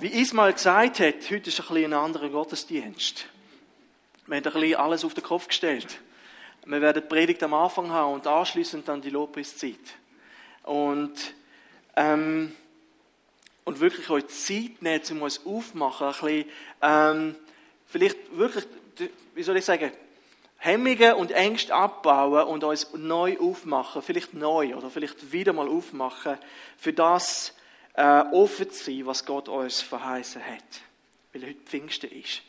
[0.00, 3.26] wie Ismael gesagt hat, heute ist ein, bisschen ein anderer Gottesdienst.
[4.26, 6.00] Wir haben ein bisschen alles auf den Kopf gestellt.
[6.64, 9.80] Wir werden die Predigt am Anfang haben und anschließend dann die Lobpreiszeit.
[10.62, 11.34] Und,
[11.96, 12.52] ähm,
[13.64, 16.44] und wirklich euch Zeit nehmen, um uns aufmachen, ein bisschen,
[16.82, 17.34] ähm,
[17.86, 18.66] vielleicht wirklich,
[19.34, 19.90] wie soll ich sagen,
[20.58, 26.38] Hemmungen und Ängste abbauen und uns neu aufmachen, vielleicht neu oder vielleicht wieder mal aufmachen,
[26.76, 27.54] für das
[27.98, 30.62] äh, offen zu sein, was Gott uns verheißen hat.
[31.32, 32.42] Weil heute Pfingsten ist.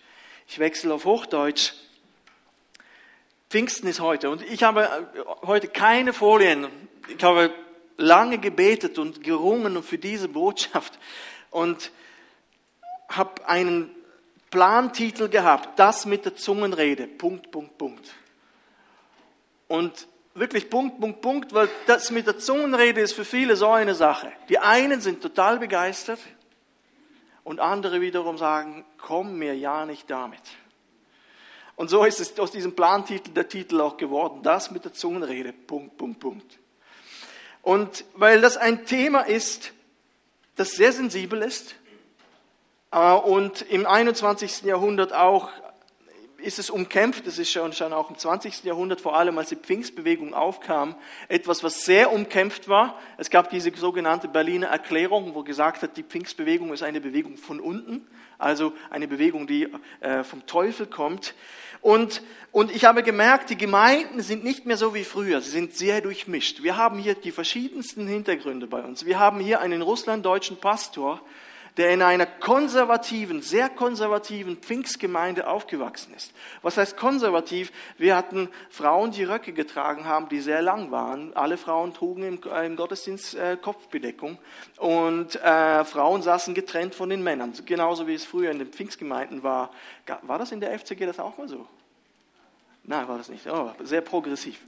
[0.47, 1.73] Ich wechsle auf Hochdeutsch.
[3.49, 6.67] Pfingsten ist heute und ich habe äh, heute keine Folien.
[7.07, 7.51] Ich habe
[7.97, 10.99] lange gebetet und gerungen für diese Botschaft
[11.49, 11.91] und
[13.09, 13.89] habe einen
[14.51, 18.13] Plantitel gehabt, das mit der Zungenrede, Punkt, Punkt, Punkt.
[19.67, 20.07] Und
[20.39, 24.31] wirklich Punkt, Punkt, Punkt, weil das mit der Zungenrede ist für viele so eine Sache.
[24.47, 26.19] Die einen sind total begeistert
[27.43, 30.41] und andere wiederum sagen, komm mir ja nicht damit.
[31.75, 35.53] Und so ist es aus diesem Plantitel der Titel auch geworden, das mit der Zungenrede,
[35.53, 36.59] Punkt, Punkt, Punkt.
[37.61, 39.73] Und weil das ein Thema ist,
[40.55, 41.75] das sehr sensibel ist,
[42.91, 44.63] äh, und im 21.
[44.63, 45.49] Jahrhundert auch
[46.41, 48.63] ist es umkämpft, das ist schon, schon auch im 20.
[48.63, 50.95] Jahrhundert, vor allem als die Pfingstbewegung aufkam,
[51.27, 52.99] etwas, was sehr umkämpft war.
[53.17, 57.59] Es gab diese sogenannte Berliner Erklärung, wo gesagt hat, die Pfingstbewegung ist eine Bewegung von
[57.59, 59.67] unten, also eine Bewegung, die
[59.99, 61.33] äh, vom Teufel kommt.
[61.81, 65.75] Und, und ich habe gemerkt, die Gemeinden sind nicht mehr so wie früher, sie sind
[65.75, 66.61] sehr durchmischt.
[66.61, 69.05] Wir haben hier die verschiedensten Hintergründe bei uns.
[69.05, 71.21] Wir haben hier einen russlanddeutschen Pastor,
[71.79, 76.33] der in einer konservativen, sehr konservativen Pfingstgemeinde aufgewachsen ist.
[76.61, 77.71] Was heißt konservativ?
[77.97, 81.33] Wir hatten Frauen, die Röcke getragen haben, die sehr lang waren.
[81.37, 84.37] Alle Frauen trugen im, im Gottesdienst äh, Kopfbedeckung
[84.75, 89.41] und äh, Frauen saßen getrennt von den Männern, genauso wie es früher in den Pfingstgemeinden
[89.41, 89.71] war.
[90.23, 91.65] War das in der FCG das auch mal so?
[92.83, 93.47] Nein, war das nicht.
[93.47, 94.59] Oh, sehr progressiv.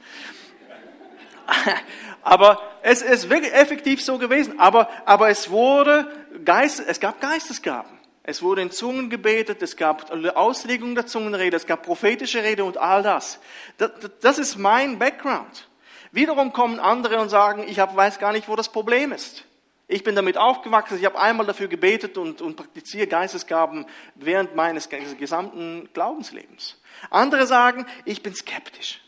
[2.23, 4.59] Aber es ist wirklich effektiv so gewesen.
[4.59, 6.07] Aber, aber es wurde
[6.45, 7.99] Geist, es gab Geistesgaben.
[8.23, 12.77] Es wurde in Zungen gebetet, es gab Auslegung der Zungenrede, es gab prophetische Rede und
[12.77, 13.39] all das.
[13.77, 13.91] Das,
[14.21, 15.69] das ist mein Background.
[16.11, 19.45] Wiederum kommen andere und sagen, ich hab, weiß gar nicht, wo das Problem ist.
[19.87, 23.85] Ich bin damit aufgewachsen, ich habe einmal dafür gebetet und, und praktiziere Geistesgaben
[24.15, 26.79] während meines gesamten Glaubenslebens.
[27.09, 29.01] Andere sagen, ich bin skeptisch.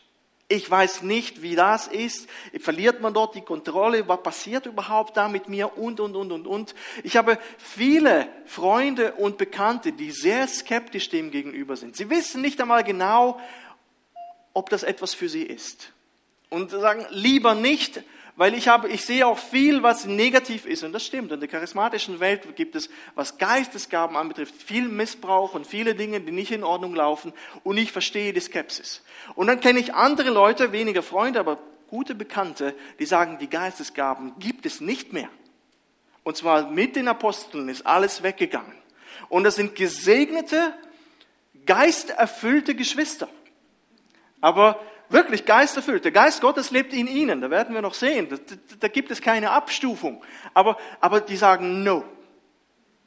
[0.48, 2.28] Ich weiß nicht, wie das ist.
[2.60, 4.06] Verliert man dort die Kontrolle?
[4.08, 5.78] Was passiert überhaupt da mit mir?
[5.78, 6.74] Und, und, und, und, und.
[7.02, 11.96] Ich habe viele Freunde und Bekannte, die sehr skeptisch dem gegenüber sind.
[11.96, 13.40] Sie wissen nicht einmal genau,
[14.52, 15.92] ob das etwas für sie ist.
[16.50, 18.02] Und sagen, lieber nicht,
[18.36, 21.30] weil ich habe, ich sehe auch viel, was negativ ist und das stimmt.
[21.30, 26.32] In der charismatischen Welt gibt es, was Geistesgaben anbetrifft, viel Missbrauch und viele Dinge, die
[26.32, 29.02] nicht in Ordnung laufen und ich verstehe die Skepsis.
[29.36, 31.58] Und dann kenne ich andere Leute, weniger Freunde, aber
[31.88, 35.28] gute Bekannte, die sagen, die Geistesgaben gibt es nicht mehr.
[36.24, 38.74] Und zwar mit den Aposteln ist alles weggegangen.
[39.28, 40.74] Und das sind gesegnete,
[41.66, 43.28] geisterfüllte Geschwister.
[44.40, 46.04] Aber wirklich geisterfüllt.
[46.04, 47.40] Der Geist Gottes lebt in ihnen.
[47.40, 48.28] Da werden wir noch sehen.
[48.28, 48.36] Da,
[48.80, 50.22] da, gibt es keine Abstufung.
[50.52, 52.04] Aber, aber die sagen no.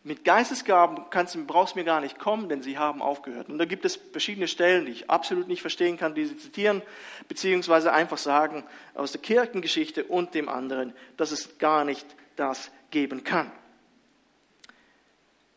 [0.03, 3.49] Mit Geistesgaben kannst brauchst du mir gar nicht kommen, denn sie haben aufgehört.
[3.49, 6.81] Und da gibt es verschiedene Stellen, die ich absolut nicht verstehen kann, die sie zitieren,
[7.27, 12.05] beziehungsweise einfach sagen aus der Kirchengeschichte und dem anderen, dass es gar nicht
[12.37, 13.51] das geben kann.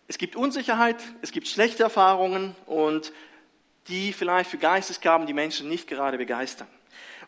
[0.08, 3.12] Es gibt Unsicherheit, es gibt schlechte Erfahrungen und
[3.88, 6.68] die vielleicht für Geistesgaben die Menschen nicht gerade begeistern.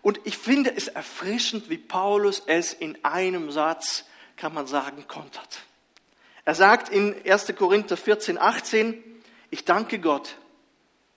[0.03, 4.05] Und ich finde es erfrischend, wie Paulus es in einem Satz,
[4.37, 5.63] kann man sagen, kontert.
[6.45, 7.55] Er sagt in 1.
[7.57, 9.03] Korinther 14, 18,
[9.51, 10.37] ich danke Gott,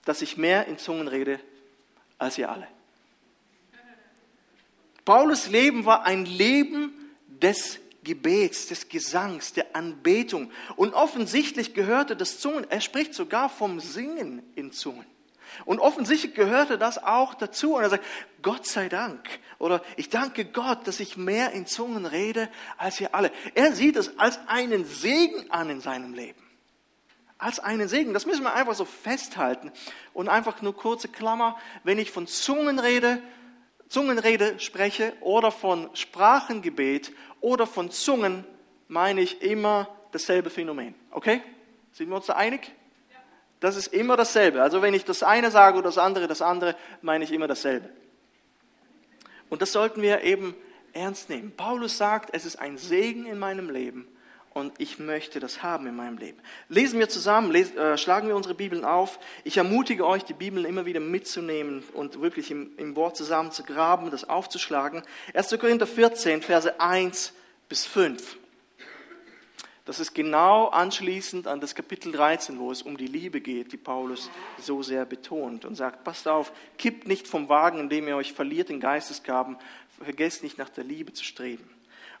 [0.04, 1.40] dass ich mehr in Zungen rede
[2.18, 2.68] als ihr alle.
[5.04, 6.92] Paulus Leben war ein Leben
[7.26, 10.52] des Gebets, des Gesangs, der Anbetung.
[10.76, 15.06] Und offensichtlich gehörte das Zungen, er spricht sogar vom Singen in Zungen.
[15.64, 17.74] Und offensichtlich gehörte das auch dazu.
[17.74, 18.04] Und er sagt,
[18.42, 19.28] Gott sei Dank.
[19.58, 23.30] Oder ich danke Gott, dass ich mehr in Zungen rede als ihr alle.
[23.54, 26.42] Er sieht es als einen Segen an in seinem Leben.
[27.38, 28.14] Als einen Segen.
[28.14, 29.72] Das müssen wir einfach so festhalten.
[30.12, 31.56] Und einfach nur kurze Klammer.
[31.84, 33.22] Wenn ich von Zungen rede,
[33.88, 38.44] Zungenrede spreche oder von Sprachengebet oder von Zungen,
[38.88, 40.94] meine ich immer dasselbe Phänomen.
[41.10, 41.42] Okay?
[41.92, 42.72] Sind wir uns da einig?
[43.60, 44.62] Das ist immer dasselbe.
[44.62, 47.88] Also wenn ich das eine sage oder das andere, das andere, meine ich immer dasselbe.
[49.48, 50.54] Und das sollten wir eben
[50.92, 51.52] ernst nehmen.
[51.56, 54.08] Paulus sagt, es ist ein Segen in meinem Leben
[54.56, 56.38] und ich möchte das haben in meinem Leben.
[56.68, 59.18] Lesen wir zusammen, lesen, äh, schlagen wir unsere Bibeln auf.
[59.44, 63.62] Ich ermutige euch, die Bibeln immer wieder mitzunehmen und wirklich im, im Wort zusammen zu
[63.64, 65.02] graben, das aufzuschlagen.
[65.34, 65.58] 1.
[65.60, 67.34] Korinther 14, Verse 1
[67.68, 68.38] bis 5.
[69.86, 73.76] Das ist genau anschließend an das Kapitel 13, wo es um die Liebe geht, die
[73.76, 74.30] Paulus
[74.60, 78.68] so sehr betont und sagt, passt auf, kippt nicht vom Wagen, indem ihr euch verliert
[78.68, 79.56] in Geistesgaben,
[80.02, 81.70] vergesst nicht nach der Liebe zu streben.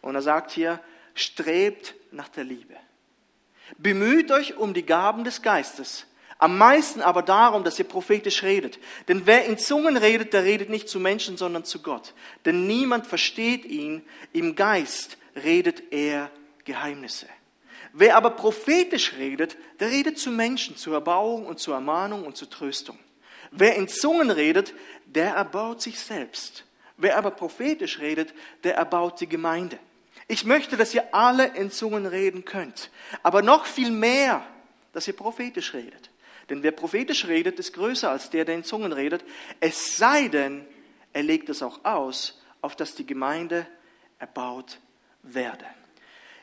[0.00, 0.78] Und er sagt hier,
[1.14, 2.76] strebt nach der Liebe.
[3.78, 6.06] Bemüht euch um die Gaben des Geistes.
[6.38, 8.78] Am meisten aber darum, dass ihr prophetisch redet.
[9.08, 12.14] Denn wer in Zungen redet, der redet nicht zu Menschen, sondern zu Gott.
[12.44, 14.04] Denn niemand versteht ihn.
[14.32, 16.30] Im Geist redet er
[16.64, 17.26] Geheimnisse.
[17.98, 22.50] Wer aber prophetisch redet, der redet zu Menschen, zur Erbauung und zur Ermahnung und zur
[22.50, 22.98] Tröstung.
[23.52, 24.74] Wer in Zungen redet,
[25.06, 26.66] der erbaut sich selbst.
[26.98, 28.34] Wer aber prophetisch redet,
[28.64, 29.78] der erbaut die Gemeinde.
[30.28, 32.90] Ich möchte, dass ihr alle in Zungen reden könnt,
[33.22, 34.46] aber noch viel mehr,
[34.92, 36.10] dass ihr prophetisch redet.
[36.50, 39.24] Denn wer prophetisch redet, ist größer als der, der in Zungen redet,
[39.60, 40.66] es sei denn,
[41.14, 43.66] er legt es auch aus, auf dass die Gemeinde
[44.18, 44.80] erbaut
[45.22, 45.64] werde.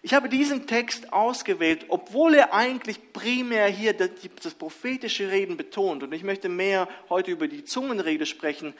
[0.05, 6.03] Ich habe diesen Text ausgewählt, obwohl er eigentlich primär hier das, prophetische Reden betont.
[6.03, 8.73] Und ich möchte mehr heute über die Zungenrede sprechen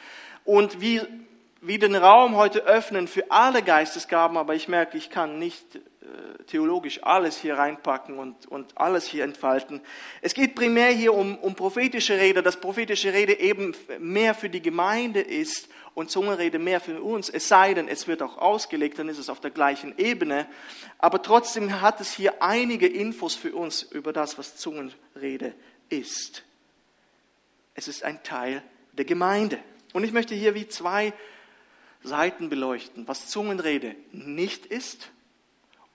[0.44, 1.00] und wie
[1.66, 6.44] wie den Raum heute öffnen für alle Geistesgaben, aber ich merke, ich kann nicht äh,
[6.46, 9.80] theologisch alles hier reinpacken und, und alles hier entfalten.
[10.20, 14.60] Es geht primär hier um, um prophetische Rede, dass prophetische Rede eben mehr für die
[14.60, 19.08] Gemeinde ist und Zungenrede mehr für uns, es sei denn, es wird auch ausgelegt, dann
[19.08, 20.46] ist es auf der gleichen Ebene.
[20.98, 25.54] Aber trotzdem hat es hier einige Infos für uns über das, was Zungenrede
[25.88, 26.44] ist.
[27.74, 28.62] Es ist ein Teil
[28.92, 29.58] der Gemeinde.
[29.92, 31.12] Und ich möchte hier wie zwei
[32.04, 35.10] Seiten beleuchten, was Zungenrede nicht ist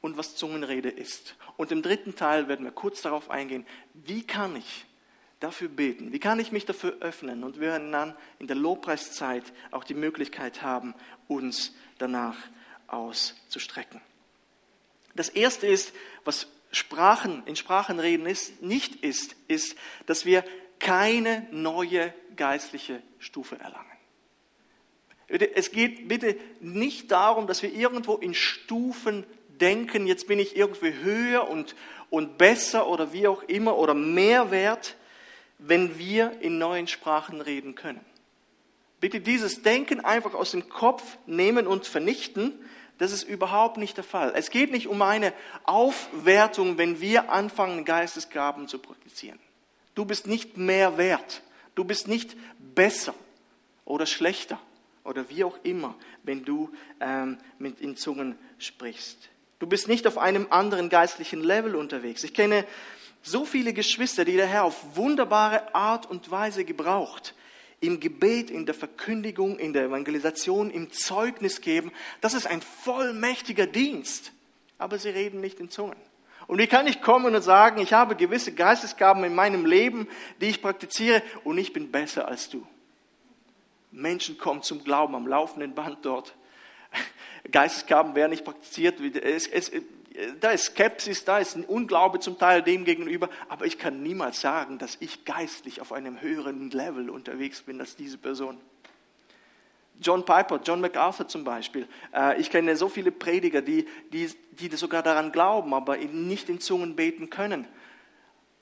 [0.02, 1.36] und was Zungenrede ist.
[1.56, 4.86] Und im dritten Teil werden wir kurz darauf eingehen, wie kann ich
[5.40, 9.44] dafür beten, wie kann ich mich dafür öffnen und wir werden dann in der Lobpreiszeit
[9.72, 10.96] auch die Möglichkeit haben,
[11.28, 12.36] uns danach
[12.88, 14.02] auszustrecken.
[15.16, 15.94] Das erste ist,
[16.26, 20.44] was Sprachen in Sprachenreden ist, nicht ist, ist, dass wir
[20.80, 23.99] keine neue geistliche Stufe erlangen.
[25.30, 29.26] Es geht bitte nicht darum, dass wir irgendwo in Stufen
[29.62, 31.76] denken, jetzt bin ich irgendwie höher und,
[32.10, 34.96] und besser oder wie auch immer oder mehr wert,
[35.60, 38.04] wenn wir in neuen Sprachen reden können.
[39.00, 42.54] Bitte dieses Denken einfach aus dem Kopf nehmen und vernichten.
[42.98, 44.34] Das ist überhaupt nicht der Fall.
[44.36, 45.32] Es geht nicht um eine
[45.64, 49.40] Aufwertung, wenn wir anfangen, Geistesgaben zu praktizieren.
[49.96, 51.44] Du bist nicht mehr wert.
[51.76, 52.36] Du bist nicht
[52.76, 53.14] besser
[53.86, 54.60] oder schlechter
[55.04, 56.70] oder wie auch immer, wenn du
[57.00, 59.30] ähm, mit in Zungen sprichst.
[59.60, 62.24] Du bist nicht auf einem anderen geistlichen Level unterwegs.
[62.24, 62.66] Ich kenne
[63.22, 67.36] so viele Geschwister, die der Herr auf wunderbare Art und Weise gebraucht.
[67.82, 71.92] Im Gebet, in der Verkündigung, in der Evangelisation, im Zeugnis geben.
[72.22, 74.32] Das ist ein vollmächtiger Dienst.
[74.78, 75.98] Aber sie reden nicht in Zungen.
[76.48, 80.08] Und wie kann ich kommen und sagen, ich habe gewisse Geistesgaben in meinem Leben,
[80.42, 82.66] die ich praktiziere und ich bin besser als du?
[83.92, 86.36] Menschen kommen zum Glauben am laufenden Band dort.
[87.52, 89.00] Geistesgaben werden nicht praktiziert.
[89.16, 89.72] Es, es,
[90.40, 93.30] da ist Skepsis, da ist ein Unglaube zum Teil dem gegenüber.
[93.48, 97.96] Aber ich kann niemals sagen, dass ich geistlich auf einem höheren Level unterwegs bin als
[97.96, 98.58] diese Person.
[100.02, 101.88] John Piper, John MacArthur zum Beispiel.
[102.14, 106.62] Äh, ich kenne so viele Prediger, die, die, die sogar daran glauben, aber nicht in
[106.62, 107.68] Zungen beten können.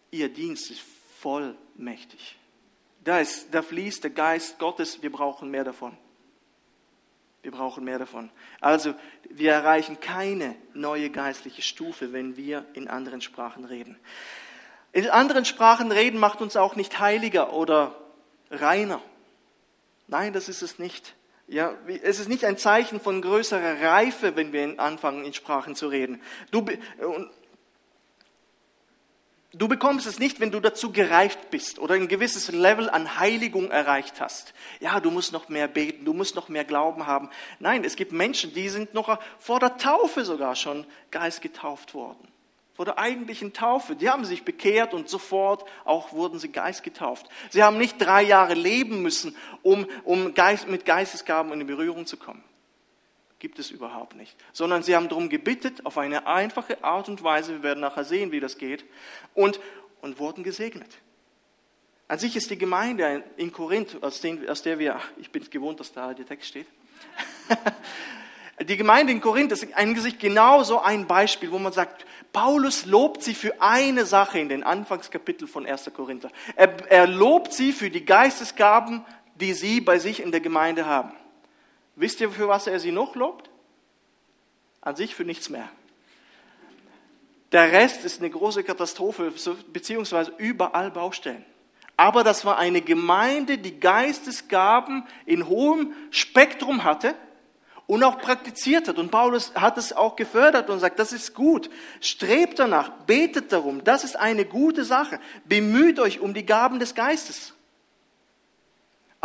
[0.10, 0.82] Ihr Dienst ist
[1.20, 2.38] vollmächtig.
[3.08, 5.96] Da, ist, da fließt der Geist Gottes, wir brauchen mehr davon.
[7.42, 8.30] Wir brauchen mehr davon.
[8.60, 8.94] Also,
[9.30, 13.98] wir erreichen keine neue geistliche Stufe, wenn wir in anderen Sprachen reden.
[14.92, 17.96] In anderen Sprachen reden macht uns auch nicht heiliger oder
[18.52, 19.02] reiner.
[20.08, 21.16] Nein, das ist es nicht.
[21.48, 25.88] Ja, es ist nicht ein Zeichen von größerer Reife, wenn wir anfangen, in Sprachen zu
[25.88, 26.22] reden.
[26.52, 26.66] Du,
[29.54, 33.72] Du bekommst es nicht, wenn du dazu gereift bist oder ein gewisses Level an Heiligung
[33.72, 34.54] erreicht hast.
[34.82, 37.30] Ja, du musst noch mehr beten, du musst noch mehr Glauben haben.
[37.60, 42.27] Nein, es gibt Menschen, die sind noch vor der Taufe sogar schon Geist getauft worden.
[42.74, 43.96] Vor der eigentlichen Taufe.
[43.96, 47.27] Die haben sich bekehrt und sofort auch wurden sie Geist getauft.
[47.50, 52.18] Sie haben nicht drei Jahre leben müssen, um, um Geist, mit Geistesgaben in Berührung zu
[52.18, 52.44] kommen
[53.39, 54.36] gibt es überhaupt nicht.
[54.53, 58.32] Sondern sie haben darum gebittet, auf eine einfache Art und Weise, wir werden nachher sehen,
[58.32, 58.86] wie das geht,
[59.34, 59.60] und,
[60.01, 61.00] und wurden gesegnet.
[62.08, 65.79] An sich ist die Gemeinde in Korinth, aus, den, aus der wir, ich bin gewohnt,
[65.79, 66.67] dass da der Text steht.
[68.62, 73.24] die Gemeinde in Korinth ist eigentlich genau so ein Beispiel, wo man sagt, Paulus lobt
[73.24, 75.91] sie für eine Sache in den Anfangskapitel von 1.
[75.94, 76.32] Korinther.
[76.56, 81.12] Er, er lobt sie für die Geistesgaben, die sie bei sich in der Gemeinde haben.
[81.98, 83.50] Wisst ihr, für was er sie noch lobt?
[84.82, 85.68] An sich für nichts mehr.
[87.51, 89.34] Der Rest ist eine große Katastrophe,
[89.74, 91.44] beziehungsweise überall Baustellen.
[91.96, 97.16] Aber das war eine Gemeinde, die Geistesgaben in hohem Spektrum hatte
[97.88, 99.00] und auch praktiziert hat.
[99.00, 101.72] Und Paulus hat es auch gefördert und sagt, das ist gut.
[102.00, 103.84] Strebt danach, betet darum.
[103.84, 105.20] Das ist eine gute Sache.
[105.46, 107.54] Bemüht euch um die Gaben des Geistes.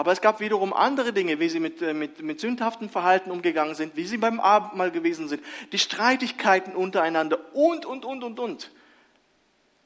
[0.02, 3.76] Aber es gab wiederum andere Dinge, wie sie mit, äh, mit, mit sündhaftem Verhalten umgegangen
[3.76, 8.73] sind, wie sie beim Abendmahl gewesen sind, die Streitigkeiten untereinander und, und, und, und, und.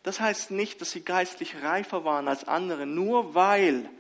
[0.04, 3.90] Das heißt nicht, dass sie geistlich reifer waren als andere, nur weil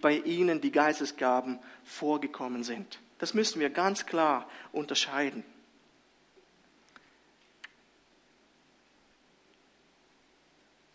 [0.00, 2.98] bei ihnen die Geistesgaben vorgekommen sind.
[3.20, 5.44] Das müssen wir ganz klar unterscheiden.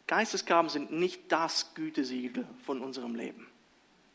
[0.07, 3.47] Geistesgaben sind nicht das Gütesiegel von unserem Leben.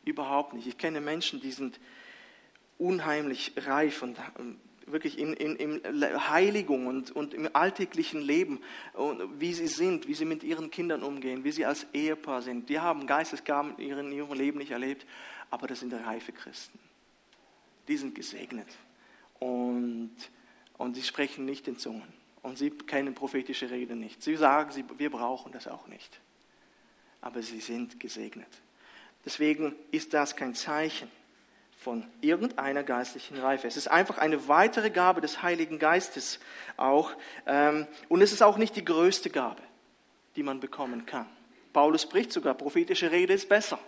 [0.05, 0.67] Überhaupt nicht.
[0.67, 1.79] Ich kenne Menschen, die sind
[2.77, 8.59] unheimlich reif und ähm, wirklich in, in, in Heiligung und, und im alltäglichen Leben,
[9.37, 12.69] wie sie sind, wie sie mit ihren Kindern umgehen, wie sie als Ehepaar sind.
[12.69, 15.05] Die haben Geistesgaben in ihrem, Leben nicht erlebt,
[15.49, 16.79] aber das sind reife Christen.
[17.87, 18.67] Die sind gesegnet
[19.39, 20.15] und,
[20.77, 24.21] und sie sprechen nicht in Zungen und sie kennen prophetische Rede nicht.
[24.21, 26.19] Sie sagen, sie, wir brauchen das auch nicht,
[27.21, 28.49] aber sie sind gesegnet.
[29.25, 31.09] Deswegen ist das kein Zeichen
[31.77, 33.67] von irgendeiner geistlichen Reife.
[33.67, 36.39] Es ist einfach eine weitere Gabe des Heiligen Geistes
[36.77, 37.11] auch.
[37.45, 39.61] Ähm, und es ist auch nicht die größte Gabe,
[40.35, 41.27] die man bekommen kann.
[41.73, 43.79] Paulus spricht sogar, prophetische Rede ist besser.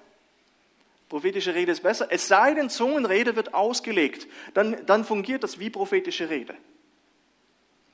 [1.08, 4.28] Prophetische Rede ist besser, es sei denn, Zungenrede wird ausgelegt.
[4.54, 6.56] Dann, dann fungiert das wie prophetische Rede.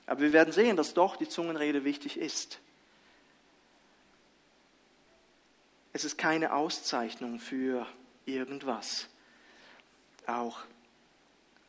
[0.05, 2.59] Aber wir werden sehen, dass doch die Zungenrede wichtig ist.
[5.93, 7.85] Es ist keine Auszeichnung für
[8.25, 9.07] irgendwas
[10.27, 10.59] auch.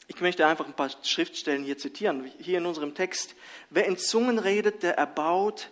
[0.08, 2.30] Ich möchte einfach ein paar Schriftstellen hier zitieren.
[2.38, 3.34] Hier in unserem Text.
[3.70, 5.70] Wer in Zungen redet, der erbaut.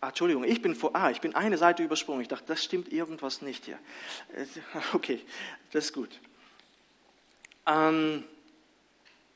[0.00, 2.20] Ah, Entschuldigung, ich bin vor, ah, ich bin eine Seite übersprungen.
[2.20, 3.78] Ich dachte, das stimmt irgendwas nicht hier.
[4.92, 5.20] Okay,
[5.72, 6.20] das ist gut.
[7.66, 8.24] Ähm,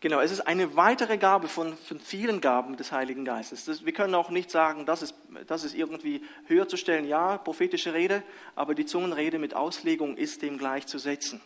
[0.00, 3.64] Genau, es ist eine weitere Gabe von, von vielen Gaben des Heiligen Geistes.
[3.64, 5.14] Das, wir können auch nicht sagen, das ist,
[5.48, 7.04] das ist irgendwie höher zu stellen.
[7.04, 8.22] Ja, prophetische Rede,
[8.54, 11.40] aber die Zungenrede mit Auslegung ist dem gleichzusetzen.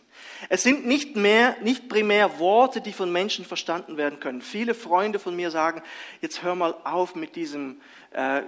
[0.49, 4.43] Es sind nicht mehr, nicht primär Worte, die von Menschen verstanden werden können.
[4.43, 5.81] Viele Freunde von mir sagen,
[6.21, 7.81] jetzt hör mal auf mit diesem,
[8.11, 8.43] äh,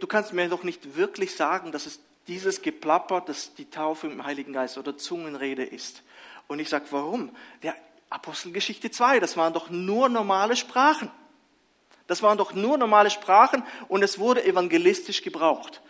[0.00, 4.26] du kannst mir doch nicht wirklich sagen, dass es dieses Geplapper, das die Taufe im
[4.26, 6.02] Heiligen Geist oder Zungenrede ist.
[6.48, 7.30] Und ich sage, warum?
[7.62, 7.74] Ja,
[8.10, 11.10] Apostelgeschichte 2, das waren doch nur normale Sprachen.
[12.06, 15.82] Das waren doch nur normale Sprachen und es wurde evangelistisch gebraucht.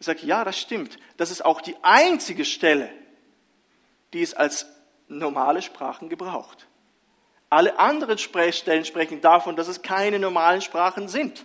[0.00, 0.98] Ich sage, ja, das stimmt.
[1.16, 2.90] Das ist auch die einzige Stelle,
[4.12, 4.66] die es als
[5.08, 6.66] normale Sprachen gebraucht.
[7.50, 11.44] Alle anderen Stellen sprechen davon, dass es keine normalen Sprachen sind.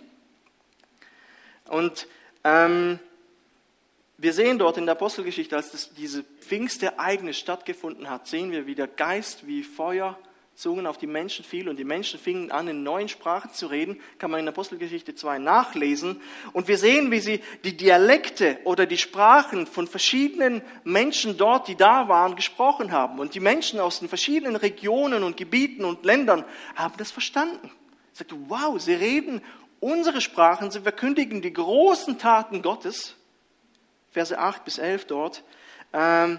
[1.68, 2.06] Und
[2.44, 2.98] ähm,
[4.16, 8.74] wir sehen dort in der Apostelgeschichte, als das, diese Pfingstereignis stattgefunden hat, sehen wir, wie
[8.74, 10.18] der Geist wie Feuer
[10.54, 14.00] Zungen auf die Menschen fiel und die Menschen fingen an, in neuen Sprachen zu reden,
[14.18, 16.20] kann man in Apostelgeschichte 2 nachlesen.
[16.52, 21.74] Und wir sehen, wie sie die Dialekte oder die Sprachen von verschiedenen Menschen dort, die
[21.76, 23.18] da waren, gesprochen haben.
[23.18, 26.44] Und die Menschen aus den verschiedenen Regionen und Gebieten und Ländern
[26.76, 27.70] haben das verstanden.
[28.12, 29.42] Sie sagten, wow, sie reden
[29.80, 33.16] unsere Sprachen, sie verkündigen die großen Taten Gottes.
[34.14, 35.42] Verse 8 bis 11 dort.
[35.92, 36.38] Ähm,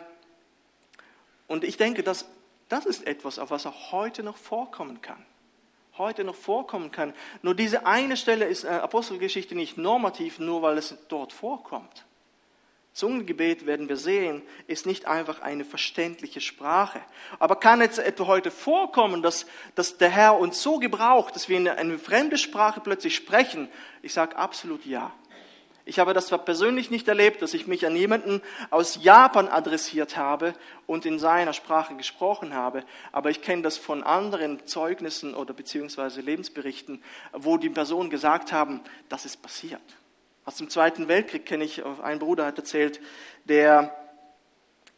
[1.48, 2.25] und ich denke, dass
[2.70, 5.24] das ist etwas, auf was auch heute noch vorkommen kann.
[5.98, 7.13] Heute noch vorkommen kann.
[7.41, 12.05] Nur diese eine Stelle ist äh, Apostelgeschichte nicht normativ, nur weil es dort vorkommt.
[12.94, 17.01] Zungengebet, werden wir sehen, ist nicht einfach eine verständliche Sprache.
[17.39, 21.58] Aber kann jetzt etwa heute vorkommen, dass, dass der Herr uns so gebraucht, dass wir
[21.58, 23.67] eine, eine fremde Sprache plötzlich sprechen?
[24.01, 25.12] Ich sage absolut ja.
[25.88, 30.18] Ich habe das zwar persönlich nicht erlebt, dass ich mich an jemanden aus Japan adressiert
[30.18, 30.56] habe
[30.88, 36.22] und in seiner Sprache gesprochen habe, aber ich kenne das von anderen Zeugnissen oder beziehungsweise
[36.22, 39.82] Lebensberichten, wo die Personen gesagt haben, das ist passiert.
[40.44, 43.00] Aus dem Zweiten Weltkrieg kenne ich, ein Bruder hat erzählt,
[43.44, 43.96] der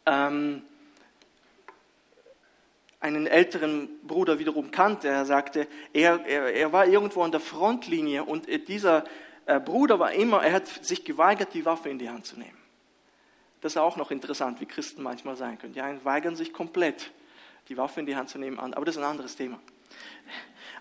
[0.06, 0.62] ähm,
[3.00, 5.08] einen älteren Bruder wiederum kannte.
[5.08, 9.04] Er sagte, er, er, er war irgendwo an der Frontlinie und dieser
[9.64, 12.58] Bruder war immer, er hat sich geweigert, die Waffe in die Hand zu nehmen.
[13.60, 15.72] Das ist auch noch interessant, wie Christen manchmal sein können.
[15.72, 17.10] Die einen weigern sich komplett,
[17.68, 19.58] die Waffe in die Hand zu nehmen, aber das ist ein anderes Thema.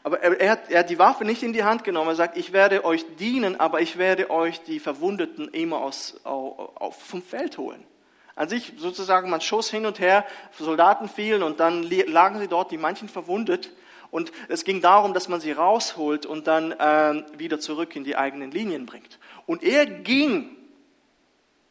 [0.04, 2.10] Aber er, er, hat, er hat die Waffe nicht in die Hand genommen.
[2.10, 6.96] Er sagt, ich werde euch dienen, aber ich werde euch die Verwundeten immer aus, auf,
[7.02, 7.84] vom Feld holen.
[8.36, 10.26] An sich sozusagen, man schoss hin und her,
[10.58, 13.72] Soldaten fielen und dann lagen sie dort, die manchen verwundet.
[14.12, 18.16] Und es ging darum, dass man sie rausholt und dann äh, wieder zurück in die
[18.16, 19.20] eigenen Linien bringt.
[19.46, 20.56] Und er ging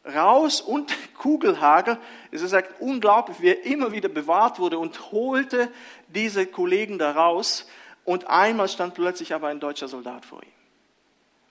[0.05, 1.97] raus und Kugelhagel.
[2.31, 5.71] Es ist halt unglaublich, wie er immer wieder bewahrt wurde und holte
[6.07, 7.67] diese Kollegen da raus.
[8.05, 10.51] Und einmal stand plötzlich aber ein deutscher Soldat vor ihm.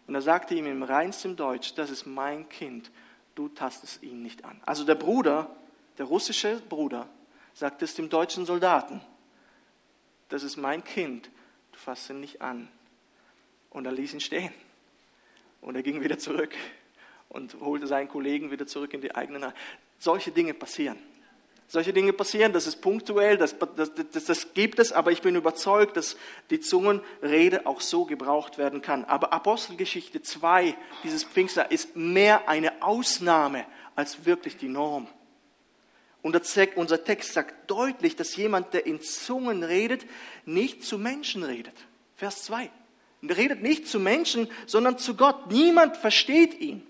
[0.07, 2.90] Und er sagte ihm im reinsten Deutsch, das ist mein Kind,
[3.35, 4.61] du tastest ihn nicht an.
[4.64, 5.50] Also der Bruder,
[5.99, 7.09] der russische Bruder,
[7.55, 9.00] sagt es dem deutschen Soldaten,
[10.28, 11.30] das ist mein Kind,
[11.73, 12.68] du fasst ihn nicht an.
[13.71, 14.52] Und er ließ ihn stehen.
[15.61, 16.54] Und er ging wieder zurück
[17.28, 19.54] und holte seinen Kollegen wieder zurück in die eigenen Reihen.
[19.99, 20.99] Solche Dinge passieren.
[21.68, 25.35] Solche Dinge passieren, das ist punktuell, das, das, das, das, gibt es, aber ich bin
[25.35, 26.16] überzeugt, dass
[26.49, 29.04] die Zungenrede auch so gebraucht werden kann.
[29.04, 33.66] Aber Apostelgeschichte 2, dieses Pfingster, ist mehr eine Ausnahme
[33.97, 35.09] als wirklich die Norm.
[36.26, 36.35] Und
[36.75, 40.04] unser Text sagt deutlich, dass jemand, der in Zungen redet,
[40.45, 41.76] nicht zu Menschen redet.
[42.16, 42.68] Vers 2.
[43.28, 45.52] Er redet nicht zu Menschen, sondern zu Gott.
[45.52, 46.85] Niemand versteht ihn.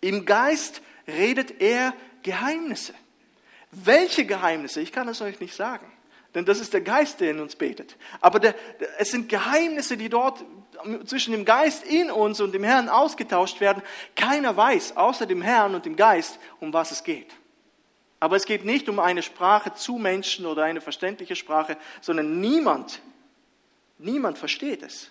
[0.00, 1.94] Im Geist redet er
[2.24, 2.94] Geheimnisse.
[3.70, 4.80] Welche Geheimnisse?
[4.80, 5.86] Ich kann es euch nicht sagen.
[6.34, 7.96] Denn das ist der Geist, der in uns betet.
[8.20, 8.56] Aber der,
[8.98, 10.44] es sind Geheimnisse, die dort
[11.06, 13.84] zwischen dem Geist in uns und dem Herrn ausgetauscht werden.
[14.16, 17.32] Keiner weiß, außer dem Herrn und dem Geist, um was es geht.
[18.22, 23.02] Aber es geht nicht um eine Sprache zu Menschen oder eine verständliche Sprache, sondern niemand,
[23.98, 25.10] niemand versteht es.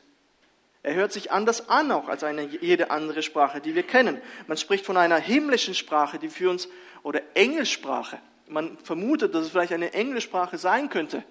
[0.82, 4.22] Er hört sich anders an auch als eine, jede andere Sprache, die wir kennen.
[4.48, 6.70] Man spricht von einer himmlischen Sprache, die für uns,
[7.04, 8.18] oder Engelsprache.
[8.48, 11.22] Man vermutet, dass es vielleicht eine Englischsprache sein könnte.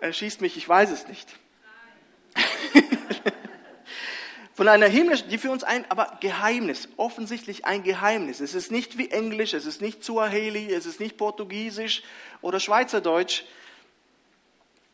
[0.00, 1.36] Er schießt mich, ich weiß es nicht.
[4.54, 8.40] Von einer himmlischen, die für uns ein, aber Geheimnis, offensichtlich ein Geheimnis.
[8.40, 12.02] Es ist nicht wie Englisch, es ist nicht Suaheli, es ist nicht Portugiesisch
[12.42, 13.44] oder Schweizerdeutsch.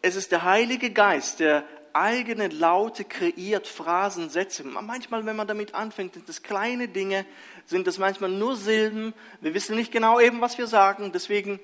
[0.00, 4.62] Es ist der Heilige Geist, der eigene Laute kreiert, Phrasen, Sätze.
[4.62, 7.26] Manchmal, wenn man damit anfängt, sind das kleine Dinge,
[7.66, 9.12] sind das manchmal nur Silben.
[9.40, 11.10] Wir wissen nicht genau eben, was wir sagen.
[11.12, 11.58] Deswegen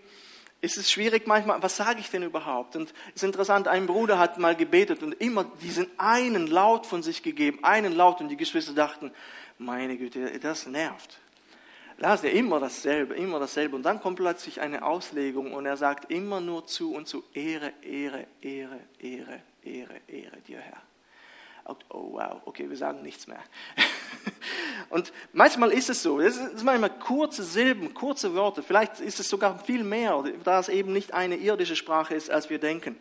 [0.64, 2.74] ist es schwierig manchmal, was sage ich denn überhaupt?
[2.74, 7.02] Und es ist interessant, ein Bruder hat mal gebetet und immer diesen einen Laut von
[7.02, 8.20] sich gegeben, einen Laut.
[8.20, 9.12] Und die Geschwister dachten,
[9.58, 11.20] meine Güte, das nervt.
[11.98, 13.76] Las er immer dasselbe, immer dasselbe.
[13.76, 17.72] Und dann kommt plötzlich eine Auslegung und er sagt immer nur zu und zu Ehre,
[17.82, 20.82] Ehre, Ehre, Ehre, Ehre, Ehre dir, Herr.
[21.66, 21.76] Oh,
[22.12, 23.42] wow, okay, wir sagen nichts mehr.
[24.90, 29.28] Und manchmal ist es so, es sind manchmal kurze Silben, kurze Worte, vielleicht ist es
[29.28, 32.96] sogar viel mehr, da es eben nicht eine irdische Sprache ist, als wir denken.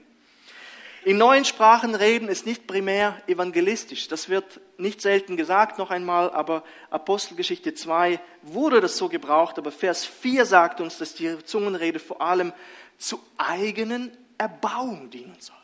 [1.03, 4.07] In neuen Sprachen reden ist nicht primär evangelistisch.
[4.07, 9.57] Das wird nicht selten gesagt noch einmal, aber Apostelgeschichte 2 wurde das so gebraucht.
[9.57, 12.53] Aber Vers 4 sagt uns, dass die Zungenrede vor allem
[12.97, 15.57] zu eigenen Erbauung dienen soll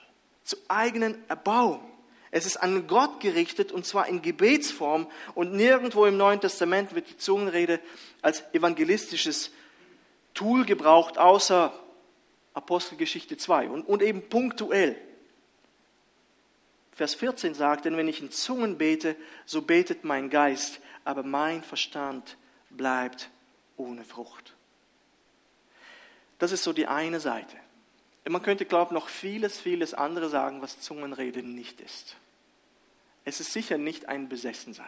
[0.50, 1.80] zu eigenen Erbauung.
[2.32, 7.10] Es ist an Gott gerichtet und zwar in Gebetsform und nirgendwo im Neuen Testament wird
[7.10, 7.80] die Zungenrede
[8.22, 9.52] als evangelistisches
[10.34, 11.74] Tool gebraucht, außer
[12.54, 14.96] Apostelgeschichte 2 und, und eben punktuell.
[16.92, 19.16] Vers 14 sagt, denn wenn ich in Zungen bete,
[19.46, 22.38] so betet mein Geist, aber mein Verstand
[22.70, 23.30] bleibt
[23.78, 24.54] ohne Frucht.
[26.38, 27.56] Das ist so die eine Seite.
[28.30, 32.16] Man könnte, glaube ich, noch vieles, vieles andere sagen, was Zungenrede nicht ist.
[33.26, 34.86] Es ist sicher nicht ein Besessensein.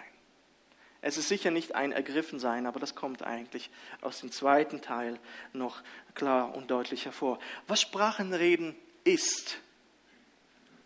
[1.02, 5.20] Es ist sicher nicht ein Ergriffensein, aber das kommt eigentlich aus dem zweiten Teil
[5.54, 5.82] noch
[6.14, 7.40] klar und deutlich hervor.
[7.66, 8.76] Was Sprachenreden
[9.06, 9.58] ist,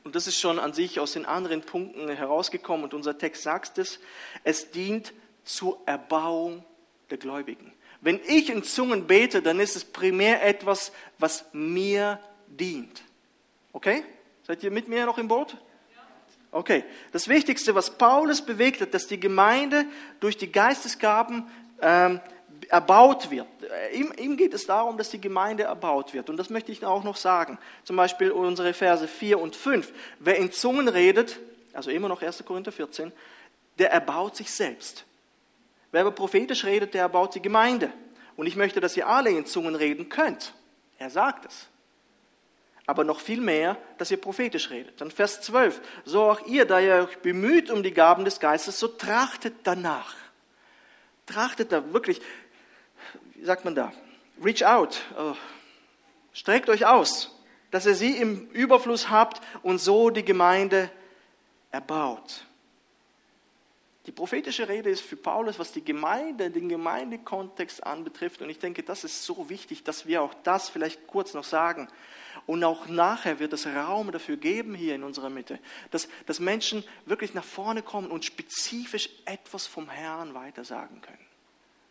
[0.06, 3.80] und das ist schon an sich aus den anderen Punkten herausgekommen und unser Text sagt
[3.80, 4.00] es,
[4.46, 5.13] es dient
[5.44, 6.63] zur Erbauung
[7.10, 7.74] der Gläubigen.
[8.00, 13.03] Wenn ich in Zungen bete, dann ist es primär etwas, was mir dient.
[13.73, 14.03] Okay?
[14.43, 15.58] Seid ihr mit mir noch im Boot?
[16.51, 16.86] Okay.
[17.12, 19.86] Das Wichtigste, was Paulus bewegt hat, dass die Gemeinde
[20.21, 21.45] durch die Geistesgaben
[21.81, 22.21] ähm,
[22.69, 23.47] erbaut wird.
[23.93, 26.29] Ihm, ihm, geht es darum, dass die Gemeinde erbaut wird.
[26.29, 27.58] Und das möchte ich auch noch sagen.
[27.84, 29.91] Zum Beispiel unsere Verse 4 und 5.
[30.19, 31.39] Wer in Zungen redet,
[31.73, 32.45] also immer noch 1.
[32.45, 33.12] Korinther 14,
[33.77, 35.03] der erbaut sich selbst.
[35.91, 37.91] Wer aber prophetisch redet, der erbaut die Gemeinde.
[38.38, 40.53] Und ich möchte, dass ihr alle in Zungen reden könnt.
[40.97, 41.67] Er sagt es
[42.86, 45.02] aber noch viel mehr, dass ihr prophetisch redet.
[45.02, 48.80] Dann Vers 12, so auch ihr, da ihr euch bemüht um die Gaben des Geistes,
[48.80, 50.15] so trachtet danach.
[51.26, 52.21] Trachtet da wirklich,
[53.34, 53.91] wie sagt man da,
[54.43, 55.36] reach out, oh,
[56.34, 57.32] streckt euch aus,
[57.71, 60.91] dass ihr sie im Überfluss habt und so die Gemeinde
[61.71, 62.45] erbaut.
[64.06, 68.39] Die prophetische Rede ist für Paulus, was die Gemeinde, den Gemeindekontext anbetrifft.
[68.43, 71.88] Und ich denke, das ist so wichtig, dass wir auch das vielleicht kurz noch sagen.
[72.45, 75.60] Und auch nachher wird es Raum dafür geben hier in unserer Mitte,
[75.91, 81.26] dass, dass Menschen wirklich nach vorne kommen und spezifisch etwas vom Herrn weitersagen können.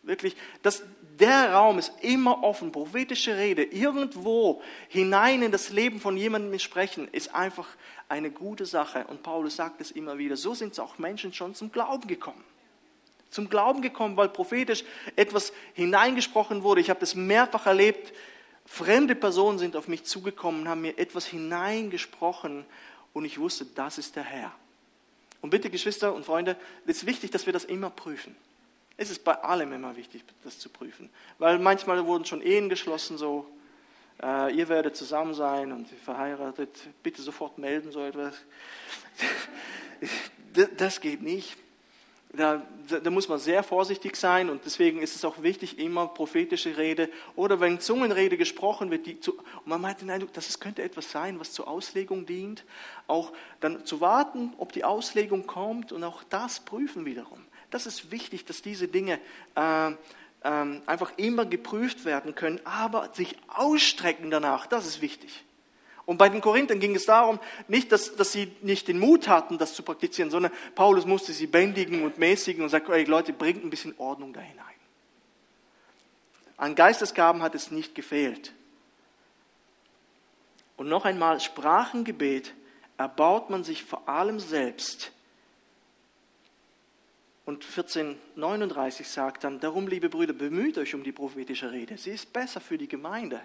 [0.05, 0.83] Wirklich, dass
[1.19, 7.07] der Raum ist immer offen, prophetische Rede, irgendwo hinein in das Leben von jemandem sprechen,
[7.07, 7.67] ist einfach
[8.07, 9.05] eine gute Sache.
[9.07, 12.43] Und Paulus sagt es immer wieder, so sind auch Menschen schon zum Glauben gekommen.
[13.31, 14.83] Zum Glauben gekommen, weil prophetisch
[15.15, 16.81] etwas hineingesprochen wurde.
[16.81, 18.13] Ich habe das mehrfach erlebt.
[18.65, 22.65] Fremde Personen sind auf mich zugekommen, haben mir etwas hineingesprochen
[23.13, 24.51] und ich wusste, das ist der Herr.
[25.41, 28.35] Und bitte, Geschwister und Freunde, es ist wichtig, dass wir das immer prüfen.
[28.97, 31.09] Es ist bei allem immer wichtig, das zu prüfen.
[31.37, 33.45] Weil manchmal wurden schon Ehen geschlossen, so,
[34.23, 36.69] äh, ihr werdet zusammen sein und verheiratet,
[37.03, 38.35] bitte sofort melden, so etwas.
[40.77, 41.57] das geht nicht.
[42.35, 42.61] Da,
[43.03, 47.09] da, muss man sehr vorsichtig sein und deswegen ist es auch wichtig, immer prophetische Rede
[47.35, 51.11] oder wenn Zungenrede gesprochen wird, die zu, und man meint den Eindruck, dass könnte etwas
[51.11, 52.63] sein, was zur Auslegung dient,
[53.07, 57.39] auch dann zu warten, ob die Auslegung kommt und auch das prüfen wiederum.
[57.69, 59.19] Das ist wichtig, dass diese Dinge
[59.55, 59.95] äh, äh,
[60.85, 65.43] einfach immer geprüft werden können, aber sich ausstrecken danach, das ist wichtig.
[66.05, 69.57] Und bei den Korinthern ging es darum, nicht, dass, dass sie nicht den Mut hatten,
[69.57, 73.63] das zu praktizieren, sondern Paulus musste sie bändigen und mäßigen und sagt, hey Leute, bringt
[73.63, 74.65] ein bisschen Ordnung da hinein.
[76.57, 78.53] An Geistesgaben hat es nicht gefehlt.
[80.77, 82.53] Und noch einmal, Sprachengebet
[82.97, 85.11] erbaut man sich vor allem selbst
[87.45, 91.95] und 1439 sagt dann, darum, liebe Brüder, bemüht euch um die prophetische Rede.
[91.97, 93.39] Sie ist besser für die Gemeinde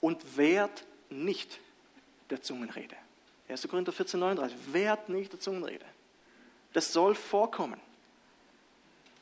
[0.00, 1.60] und wehrt nicht
[2.30, 2.96] der Zungenrede.
[3.48, 3.66] 1.
[3.68, 5.84] Korinther 14, 39, wehrt nicht der Zungenrede.
[6.72, 7.80] Das soll vorkommen.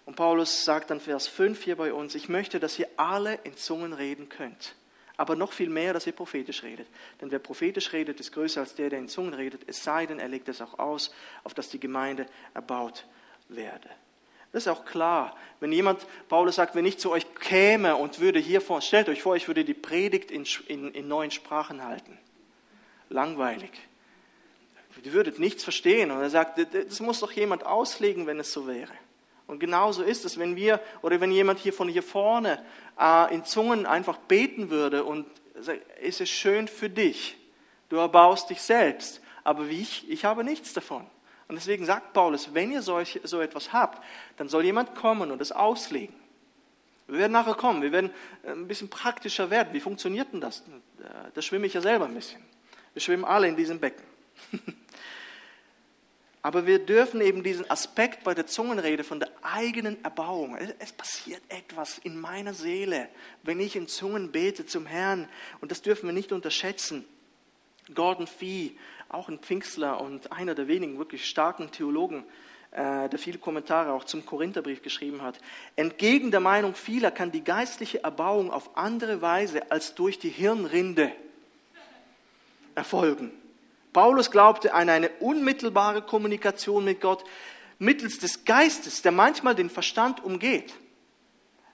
[0.05, 3.57] Und Paulus sagt dann Vers 5 hier bei uns, ich möchte, dass ihr alle in
[3.57, 4.75] Zungen reden könnt.
[5.16, 6.87] Aber noch viel mehr, dass ihr prophetisch redet.
[7.20, 9.62] Denn wer prophetisch redet, ist größer als der, der in Zungen redet.
[9.66, 13.07] Es sei denn, er legt es auch aus, auf dass die Gemeinde erbaut
[13.49, 13.88] werde.
[14.57, 15.37] Das ist auch klar.
[15.61, 19.21] Wenn jemand, Paulus sagt, wenn ich zu euch käme und würde hier vor, stellt euch
[19.21, 22.16] vor, ich würde die Predigt in, in, in neuen Sprachen halten.
[23.11, 23.71] Langweilig.
[25.05, 26.11] Ihr würdet nichts verstehen.
[26.11, 28.95] Und er sagt, das muss doch jemand auslegen, wenn es so wäre.
[29.47, 32.64] Und genauso ist es, wenn wir oder wenn jemand hier von hier vorne
[32.99, 37.37] äh, in Zungen einfach beten würde und sagt, ist es schön für dich.
[37.90, 39.21] Du erbaust dich selbst.
[39.45, 41.07] Aber wie ich, ich habe nichts davon.
[41.48, 44.02] Und deswegen sagt Paulus, wenn ihr solch, so etwas habt,
[44.37, 46.14] dann soll jemand kommen und es auslegen.
[47.06, 48.11] Wir werden nachher kommen, wir werden
[48.42, 49.68] äh, ein bisschen praktischer werden.
[49.72, 50.64] Wie funktioniert denn das?
[51.35, 52.42] Da schwimme ich ja selber ein bisschen.
[52.94, 54.04] Wir schwimmen alle in diesem Becken.
[56.42, 61.42] Aber wir dürfen eben diesen Aspekt bei der Zungenrede von der eigenen Erbauung, es passiert
[61.48, 63.09] etwas in meiner Seele,
[63.42, 65.28] wenn ich in Zungen bete zum Herrn.
[65.61, 67.04] Und das dürfen wir nicht unterschätzen.
[67.94, 68.76] Gordon Fee
[69.09, 72.25] auch ein Pfingstler und einer der wenigen wirklich starken Theologen,
[72.73, 75.38] äh, der viele Kommentare auch zum Korintherbrief geschrieben hat.
[75.77, 81.12] Entgegen der Meinung vieler kann die geistliche Erbauung auf andere Weise als durch die Hirnrinde
[82.75, 83.31] erfolgen.
[83.92, 87.25] Paulus glaubte an eine unmittelbare Kommunikation mit Gott
[87.79, 90.75] mittels des Geistes, der manchmal den Verstand umgeht.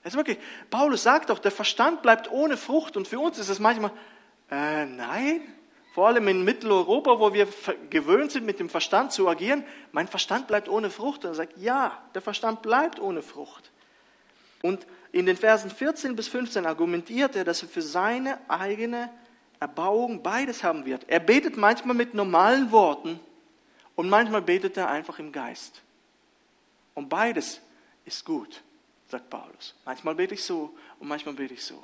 [0.03, 0.37] Also wirklich,
[0.69, 3.91] Paulus sagt doch, der Verstand bleibt ohne Frucht und für uns ist es manchmal,
[4.51, 5.41] äh, nein,
[5.93, 7.47] vor allem in Mitteleuropa, wo wir
[7.91, 11.23] gewöhnt sind, mit dem Verstand zu agieren, mein Verstand bleibt ohne Frucht.
[11.23, 13.69] Und er sagt, ja, der Verstand bleibt ohne Frucht.
[14.63, 19.11] Und in den Versen 14 bis 15 argumentiert er, dass er für seine eigene
[19.59, 21.07] Erbauung beides haben wird.
[21.07, 23.19] Er betet manchmal mit normalen Worten
[23.95, 25.83] und manchmal betet er einfach im Geist.
[26.95, 27.61] Und beides
[28.03, 28.63] ist gut,
[29.09, 29.75] sagt Paulus.
[29.85, 31.83] Manchmal bete ich so und manchmal bete ich so.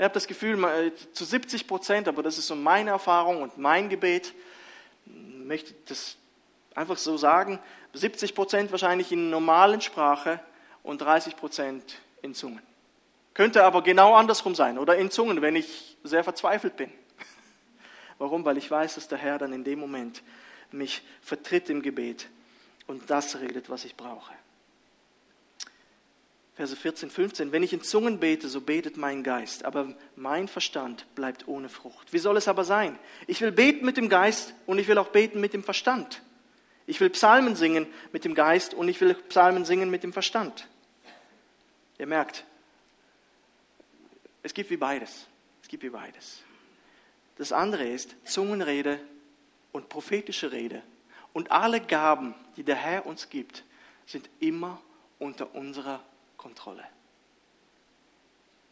[0.00, 3.58] Ich habe das Gefühl, äh, zu 70 Prozent, aber das ist so meine Erfahrung und
[3.58, 4.32] mein Gebet,
[5.04, 6.16] möchte das
[6.74, 7.58] einfach so sagen,
[7.92, 10.40] 70 Prozent wahrscheinlich in normalen Sprache
[10.82, 12.62] und 30 Prozent in Zungen.
[13.34, 16.90] Könnte aber genau andersrum sein oder in Zungen, wenn ich sehr verzweifelt bin.
[18.18, 18.42] Warum?
[18.46, 20.22] Weil ich weiß, dass der Herr dann in dem Moment
[20.70, 22.26] mich vertritt im Gebet
[22.86, 24.32] und das redet, was ich brauche.
[26.60, 27.52] Verse 14, 15.
[27.52, 32.12] Wenn ich in Zungen bete, so betet mein Geist, aber mein Verstand bleibt ohne Frucht.
[32.12, 32.98] Wie soll es aber sein?
[33.26, 36.20] Ich will beten mit dem Geist und ich will auch beten mit dem Verstand.
[36.86, 40.68] Ich will Psalmen singen mit dem Geist und ich will Psalmen singen mit dem Verstand.
[41.98, 42.44] Ihr merkt,
[44.42, 45.28] es gibt wie beides.
[45.62, 46.42] Es gibt wie beides.
[47.38, 49.00] Das andere ist Zungenrede
[49.72, 50.82] und prophetische Rede.
[51.32, 53.64] Und alle Gaben, die der Herr uns gibt,
[54.04, 54.78] sind immer
[55.18, 56.04] unter unserer
[56.40, 56.82] Kontrolle.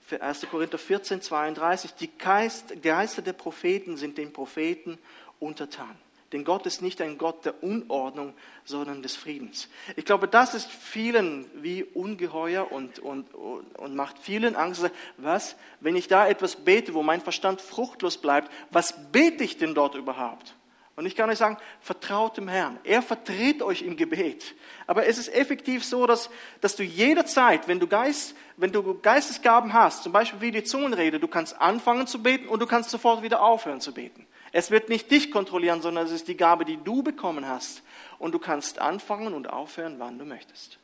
[0.01, 0.47] Für 1.
[0.51, 4.99] Korinther 14, 32, die Geister der Propheten sind den Propheten
[5.39, 5.95] untertan.
[6.33, 8.33] Denn Gott ist nicht ein Gott der Unordnung,
[8.65, 9.69] sondern des Friedens.
[9.97, 14.91] Ich glaube, das ist vielen wie ungeheuer und, und, und macht vielen Angst.
[15.19, 19.75] Was, wenn ich da etwas bete, wo mein Verstand fruchtlos bleibt, was bete ich denn
[19.75, 20.55] dort überhaupt?
[20.99, 22.81] Und ich kann euch sagen, vertraut dem Herrn.
[22.83, 24.57] Er vertritt euch im Gebet.
[24.89, 26.29] Aber es ist effektiv so, dass,
[26.61, 31.21] dass du jederzeit, wenn du, Geist, wenn du Geistesgaben hast, zum Beispiel wie die Zungenrede,
[31.21, 34.27] du kannst anfangen zu beten und du kannst sofort wieder aufhören zu beten.
[34.51, 37.85] Es wird nicht dich kontrollieren, sondern es ist die Gabe, die du bekommen hast.
[38.19, 40.81] Und du kannst anfangen und aufhören, wann du möchtest.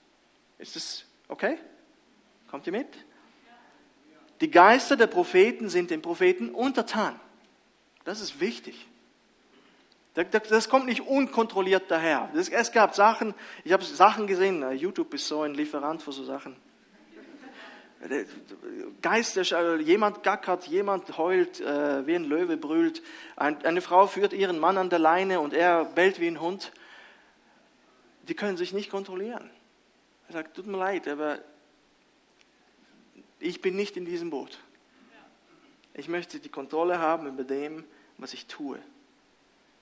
[0.59, 1.59] Ist es okay?
[2.53, 2.87] Kommt ihr mit?
[4.41, 7.19] Die Geister der Propheten sind den Propheten untertan.
[8.05, 8.87] Das ist wichtig.
[10.15, 12.31] Das kommt nicht unkontrolliert daher.
[12.35, 16.57] Es gab Sachen, ich habe Sachen gesehen, YouTube ist so ein Lieferant für so Sachen.
[19.01, 23.03] Geister, äh, jemand gackert, jemand heult, äh, wie ein Löwe brüllt.
[23.35, 26.73] Eine Frau führt ihren Mann an der Leine und er bellt wie ein Hund.
[28.29, 29.51] Die können sich nicht kontrollieren.
[30.29, 31.39] Er sagt, tut mir leid, aber
[33.41, 34.59] ich bin nicht in diesem Boot.
[35.95, 37.85] Ich möchte die Kontrolle haben über dem,
[38.19, 38.79] was ich tue.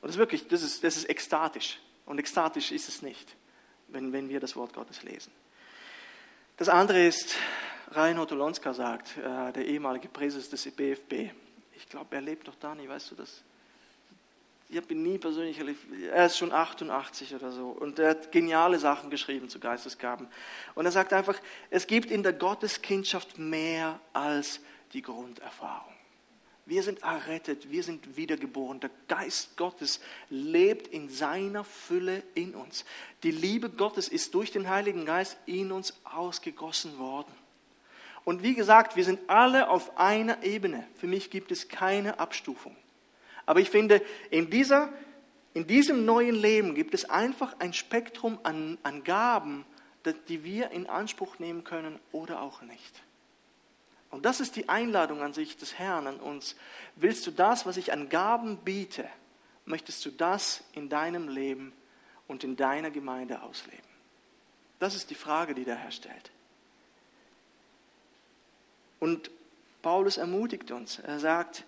[0.03, 1.79] Und das ist wirklich, das ist, das ist ekstatisch.
[2.05, 3.37] Und ekstatisch ist es nicht,
[3.89, 5.33] wenn, wenn wir das Wort Gottes lesen.
[6.57, 7.37] Das andere ist,
[7.93, 11.31] Reinhold Olonska sagt, äh, der ehemalige Präsident des BFB.
[11.77, 13.43] Ich glaube, er lebt noch da nicht, weißt du das?
[14.69, 15.81] Ich habe ihn nie persönlich erlebt.
[16.11, 17.69] Er ist schon 88 oder so.
[17.69, 20.27] Und er hat geniale Sachen geschrieben zu Geistesgaben.
[20.75, 21.39] Und er sagt einfach,
[21.71, 24.61] es gibt in der Gotteskindschaft mehr als
[24.95, 25.92] die Grunderfahrung.
[26.65, 28.79] Wir sind errettet, wir sind wiedergeboren.
[28.79, 32.85] Der Geist Gottes lebt in seiner Fülle in uns.
[33.25, 37.33] Die Liebe Gottes ist durch den Heiligen Geist in uns ausgegossen worden.
[38.25, 40.87] Und wie gesagt, wir sind alle auf einer Ebene.
[40.97, 42.77] Für mich gibt es keine Abstufung.
[43.45, 44.93] Aber ich finde, in, dieser,
[45.55, 49.65] in diesem neuen Leben gibt es einfach ein Spektrum an, an Gaben,
[50.29, 53.03] die wir in Anspruch nehmen können oder auch nicht.
[54.13, 56.55] Und das ist die Einladung an sich des Herrn an uns.
[56.97, 59.09] Willst du das, was ich an Gaben biete,
[59.65, 61.73] möchtest du das in deinem Leben
[62.29, 63.81] und in deiner Gemeinde ausleben?
[64.79, 66.31] Das ist die Frage, die der Herr stellt.
[69.01, 69.31] Und
[69.81, 70.99] Paulus ermutigt uns.
[70.99, 71.65] Er sagt,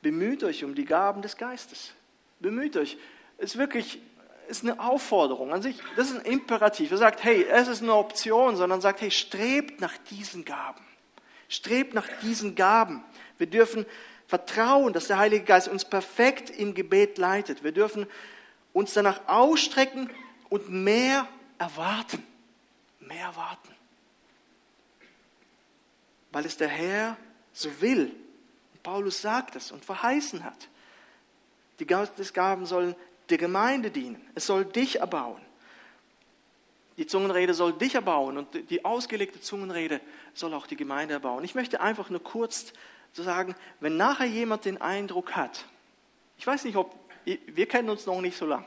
[0.00, 1.92] bemüht euch um die Gaben des Geistes.
[2.40, 2.96] Bemüht euch.
[3.36, 4.00] Es ist wirklich
[4.48, 5.78] ist eine Aufforderung an sich.
[5.96, 6.90] Das ist ein Imperativ.
[6.90, 10.82] Er sagt, hey, es ist eine Option, sondern sagt, hey, strebt nach diesen Gaben.
[11.48, 13.04] Strebt nach diesen Gaben.
[13.38, 13.86] Wir dürfen
[14.26, 17.62] vertrauen, dass der Heilige Geist uns perfekt im Gebet leitet.
[17.62, 18.06] Wir dürfen
[18.72, 20.10] uns danach ausstrecken
[20.48, 21.28] und mehr
[21.58, 22.22] erwarten.
[23.00, 23.74] Mehr erwarten
[26.34, 27.16] weil es der Herr
[27.52, 28.12] so will.
[28.72, 30.68] Und Paulus sagt es und verheißen hat.
[31.78, 32.96] Die Geistesgaben sollen
[33.30, 34.20] der Gemeinde dienen.
[34.34, 35.40] Es soll dich erbauen.
[36.96, 40.00] Die Zungenrede soll dich erbauen und die ausgelegte Zungenrede
[40.32, 41.42] soll auch die Gemeinde erbauen.
[41.42, 42.72] Ich möchte einfach nur kurz
[43.12, 45.64] sagen, wenn nachher jemand den Eindruck hat,
[46.38, 48.66] ich weiß nicht, ob, wir kennen uns noch nicht so lange,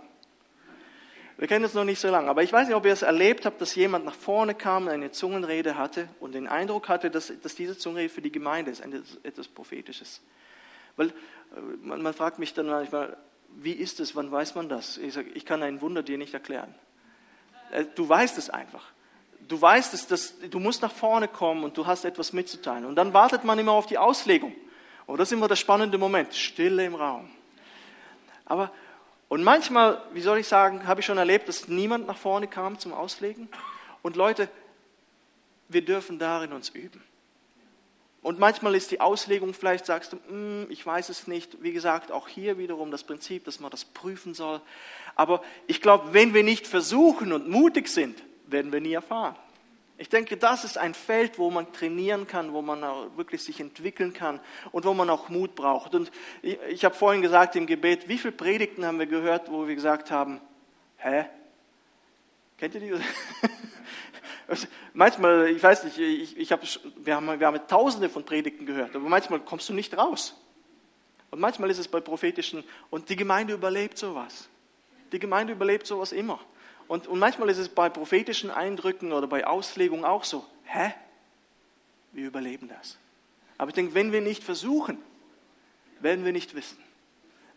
[1.37, 3.45] wir kennen uns noch nicht so lange, aber ich weiß nicht, ob ihr es erlebt
[3.45, 7.55] habt, dass jemand nach vorne kam, eine Zungenrede hatte und den Eindruck hatte, dass, dass
[7.55, 8.83] diese Zungenrede für die Gemeinde ist,
[9.23, 10.21] etwas Prophetisches.
[10.95, 11.11] Weil äh,
[11.81, 13.17] man, man fragt mich dann manchmal,
[13.55, 14.97] wie ist es, wann weiß man das?
[14.97, 16.73] Ich sage, ich kann ein Wunder dir nicht erklären.
[17.71, 18.83] Äh, du weißt es einfach.
[19.47, 22.85] Du weißt es, dass du musst nach vorne kommen und du hast etwas mitzuteilen.
[22.85, 24.53] Und dann wartet man immer auf die Auslegung.
[25.05, 27.29] Und das ist immer der spannende Moment, Stille im Raum.
[28.45, 28.71] Aber
[29.29, 32.79] und manchmal, wie soll ich sagen, habe ich schon erlebt, dass niemand nach vorne kam
[32.79, 33.49] zum Auslegen.
[34.01, 34.49] Und Leute,
[35.67, 37.03] wir dürfen darin uns üben.
[38.27, 41.63] Und manchmal ist die Auslegung, vielleicht sagst du, mm, ich weiß es nicht.
[41.63, 44.59] Wie gesagt, auch hier wiederum das Prinzip, dass man das prüfen soll.
[45.15, 49.37] Aber ich glaube, wenn wir nicht versuchen und mutig sind, werden wir nie erfahren.
[49.97, 52.81] Ich denke, das ist ein Feld, wo man trainieren kann, wo man
[53.15, 54.41] wirklich sich entwickeln kann
[54.73, 55.95] und wo man auch Mut braucht.
[55.95, 56.11] Und
[56.41, 59.75] ich, ich habe vorhin gesagt im Gebet, wie viele Predigten haben wir gehört, wo wir
[59.75, 60.41] gesagt haben,
[60.97, 61.27] hä?
[62.57, 62.93] Kennt ihr die?
[64.93, 66.61] manchmal, ich weiß nicht, ich, ich hab,
[66.97, 70.35] wir, haben, wir haben tausende von Predigten gehört, aber manchmal kommst du nicht raus.
[71.29, 74.49] Und manchmal ist es bei prophetischen, und die Gemeinde überlebt sowas.
[75.11, 76.39] Die Gemeinde überlebt sowas immer.
[76.87, 80.93] Und, und manchmal ist es bei prophetischen Eindrücken oder bei Auslegungen auch so, hä?
[82.13, 82.97] Wir überleben das.
[83.57, 84.97] Aber ich denke, wenn wir nicht versuchen,
[85.99, 86.77] werden wir nicht wissen.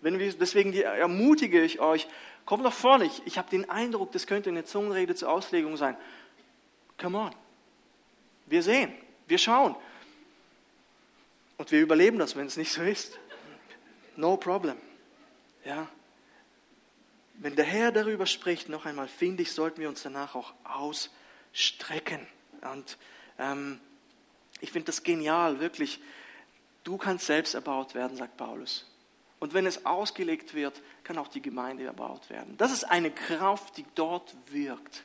[0.00, 2.08] Wenn wir, deswegen ermutige ich euch,
[2.46, 3.04] kommt nach vorne.
[3.04, 5.96] Ich, ich habe den Eindruck, das könnte eine Zungenrede zur Auslegung sein.
[6.98, 7.34] Come on.
[8.46, 8.92] Wir sehen,
[9.26, 9.76] wir schauen.
[11.56, 13.18] Und wir überleben das, wenn es nicht so ist.
[14.16, 14.76] No problem.
[15.64, 15.86] Ja.
[17.34, 22.26] Wenn der Herr darüber spricht, noch einmal, finde ich, sollten wir uns danach auch ausstrecken.
[22.72, 22.98] Und
[23.38, 23.80] ähm,
[24.60, 26.00] ich finde das genial, wirklich.
[26.84, 28.89] Du kannst selbst erbaut werden, sagt Paulus.
[29.40, 32.56] Und wenn es ausgelegt wird, kann auch die Gemeinde erbaut werden.
[32.58, 35.04] Das ist eine Kraft, die dort wirkt.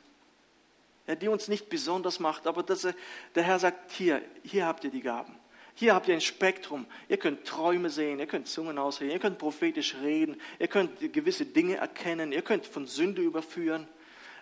[1.20, 2.86] Die uns nicht besonders macht, aber das,
[3.34, 5.34] der Herr sagt, hier, hier habt ihr die Gaben.
[5.74, 6.86] Hier habt ihr ein Spektrum.
[7.08, 11.46] Ihr könnt Träume sehen, ihr könnt Zungen ausreden, ihr könnt prophetisch reden, ihr könnt gewisse
[11.46, 13.86] Dinge erkennen, ihr könnt von Sünde überführen.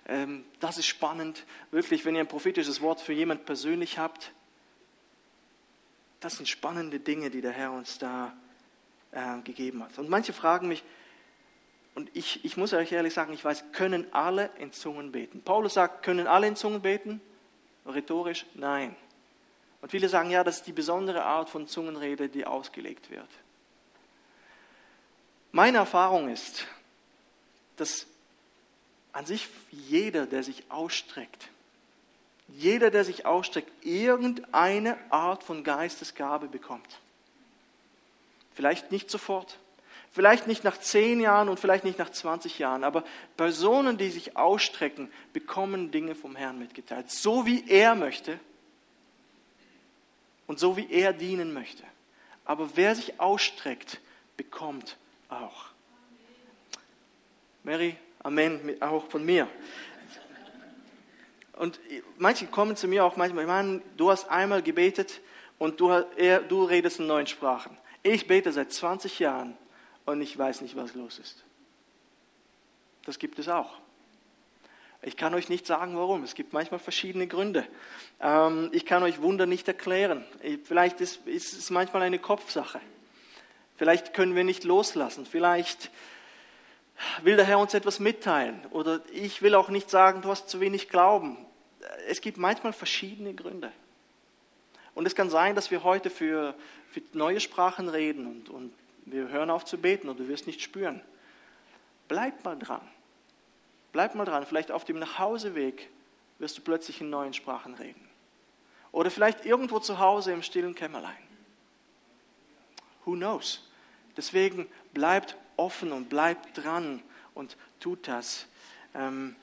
[0.07, 4.33] Ähm, das ist spannend, wirklich, wenn ihr ein prophetisches Wort für jemand persönlich habt.
[6.21, 8.35] Das sind spannende Dinge, die der Herr uns da
[9.15, 9.99] äh, gegeben hat.
[9.99, 10.83] Und manche fragen mich,
[11.95, 15.43] und ich, ich muss euch ehrlich sagen, ich weiß, können alle in Zungen beten?
[15.43, 17.21] Paulus sagt, können alle in Zungen beten?
[17.87, 18.97] Rhetorisch, nein.
[19.81, 23.29] Und viele sagen, ja, das ist die besondere Art von Zungenrede, die ausgelegt wird.
[25.53, 26.67] Meine Erfahrung ist,
[27.77, 28.07] dass
[29.13, 31.49] an sich jeder, der sich ausstreckt,
[32.49, 36.99] jeder, der sich ausstreckt, irgendeine Art von Geistesgabe bekommt.
[38.55, 39.59] Vielleicht nicht sofort,
[40.11, 43.05] vielleicht nicht nach zehn Jahren und vielleicht nicht nach 20 Jahren, aber
[43.37, 48.39] Personen, die sich ausstrecken, bekommen Dinge vom Herrn mitgeteilt, so wie er möchte
[50.47, 51.83] und so wie er dienen möchte.
[52.45, 54.01] Aber wer sich ausstreckt,
[54.37, 54.97] bekommt
[55.29, 55.67] auch.
[57.65, 59.49] Mary, Amen, auch von mir.
[61.53, 61.79] Und
[62.19, 65.21] manche kommen zu mir auch manchmal, Mann, du hast einmal gebetet
[65.59, 67.77] und du, er, du redest in neuen Sprachen.
[68.05, 69.57] Ich bete seit 20 Jahren
[70.05, 71.43] und ich weiß nicht, was los ist.
[73.07, 73.79] Das gibt es auch.
[75.01, 76.23] Ich kann euch nicht sagen, warum.
[76.23, 77.67] Es gibt manchmal verschiedene Gründe.
[78.21, 80.25] Ähm, ich kann euch Wunder nicht erklären.
[80.65, 82.81] Vielleicht ist, es manchmal eine Kopfsache.
[83.77, 85.25] Vielleicht können wir nicht loslassen.
[85.25, 85.91] Vielleicht
[87.23, 88.67] will der Herr uns etwas mitteilen.
[88.71, 91.39] Oder ich will auch nicht sagen, du hast zu wenig Glauben.
[92.07, 93.73] Es gibt manchmal verschiedene Gründe.
[94.95, 96.55] Und es kann sein, dass wir heute für,
[96.95, 98.73] für neue Sprachen reden und, und
[99.07, 101.01] wir hören auf zu beten und du wirst nicht spüren.
[102.07, 102.81] Bleib mal dran.
[103.91, 105.91] Bleib mal dran, vielleicht auf dem Nachhauseweg
[106.39, 108.09] wirst du plötzlich in neuen Sprachen reden.
[108.93, 111.17] Oder vielleicht irgendwo zu Hause im stillen Kämmerlein.
[113.05, 113.69] Who knows?
[114.17, 117.03] Deswegen bleibt offen und bleibt dran
[117.35, 118.47] und tut das.
[118.95, 119.35] Ähm,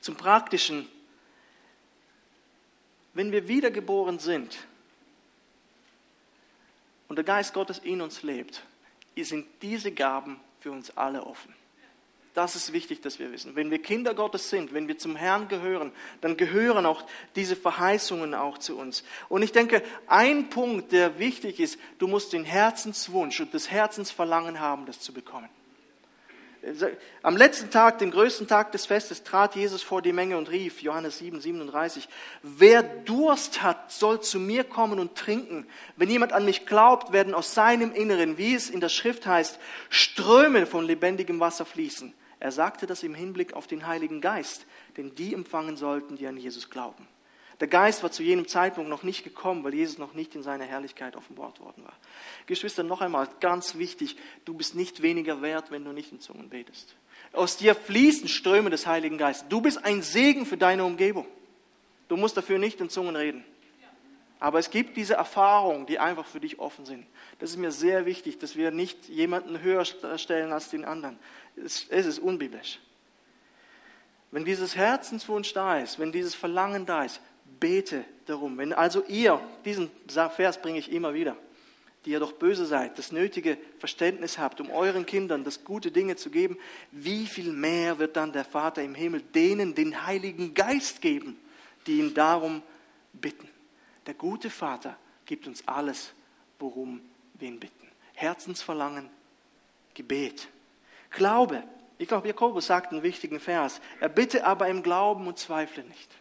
[0.00, 0.88] zum Praktischen,
[3.14, 4.69] wenn wir wiedergeboren sind
[7.10, 8.62] und der Geist Gottes in uns lebt,
[9.16, 11.52] sind diese Gaben für uns alle offen.
[12.34, 13.56] Das ist wichtig, dass wir wissen.
[13.56, 18.32] Wenn wir Kinder Gottes sind, wenn wir zum Herrn gehören, dann gehören auch diese Verheißungen
[18.32, 19.02] auch zu uns.
[19.28, 24.60] Und ich denke, ein Punkt, der wichtig ist, du musst den Herzenswunsch und das Herzensverlangen
[24.60, 25.48] haben, das zu bekommen.
[27.22, 30.82] Am letzten Tag, den größten Tag des Festes, trat Jesus vor die Menge und rief,
[30.82, 32.08] Johannes 7, 37,
[32.42, 35.66] wer Durst hat, soll zu mir kommen und trinken.
[35.96, 39.58] Wenn jemand an mich glaubt, werden aus seinem Inneren, wie es in der Schrift heißt,
[39.88, 42.12] Ströme von lebendigem Wasser fließen.
[42.40, 46.36] Er sagte das im Hinblick auf den Heiligen Geist, den die empfangen sollten, die an
[46.36, 47.06] Jesus glauben.
[47.60, 50.64] Der Geist war zu jenem Zeitpunkt noch nicht gekommen, weil Jesus noch nicht in seiner
[50.64, 51.92] Herrlichkeit offenbart worden war.
[52.46, 56.48] Geschwister, noch einmal, ganz wichtig, du bist nicht weniger wert, wenn du nicht in Zungen
[56.48, 56.96] betest.
[57.32, 59.46] Aus dir fließen Ströme des Heiligen Geistes.
[59.48, 61.26] Du bist ein Segen für deine Umgebung.
[62.08, 63.44] Du musst dafür nicht in Zungen reden.
[64.40, 67.06] Aber es gibt diese Erfahrungen, die einfach für dich offen sind.
[67.38, 71.18] Das ist mir sehr wichtig, dass wir nicht jemanden höher stellen als den anderen.
[71.62, 72.80] Es, ist unbiblisch.
[74.30, 77.20] Wenn dieses Herzenswunsch da ist, wenn dieses Verlangen da ist,
[77.60, 78.58] bete darum.
[78.58, 81.36] Wenn also ihr, diesen Vers bringe ich immer wieder,
[82.04, 86.16] die ihr doch böse seid, das nötige Verständnis habt, um euren Kindern das gute Dinge
[86.16, 86.56] zu geben,
[86.90, 91.38] wie viel mehr wird dann der Vater im Himmel denen den Heiligen Geist geben,
[91.86, 92.62] die ihn darum
[93.12, 93.48] bitten.
[94.06, 96.12] Der gute Vater gibt uns alles,
[96.58, 97.02] worum
[97.34, 97.86] wir ihn bitten.
[98.14, 99.10] Herzensverlangen,
[99.94, 100.48] Gebet.
[101.10, 101.62] Glaube.
[101.98, 103.80] Ich glaube, Jakobus sagt einen wichtigen Vers.
[104.00, 106.19] Er bitte aber im Glauben und zweifle nicht.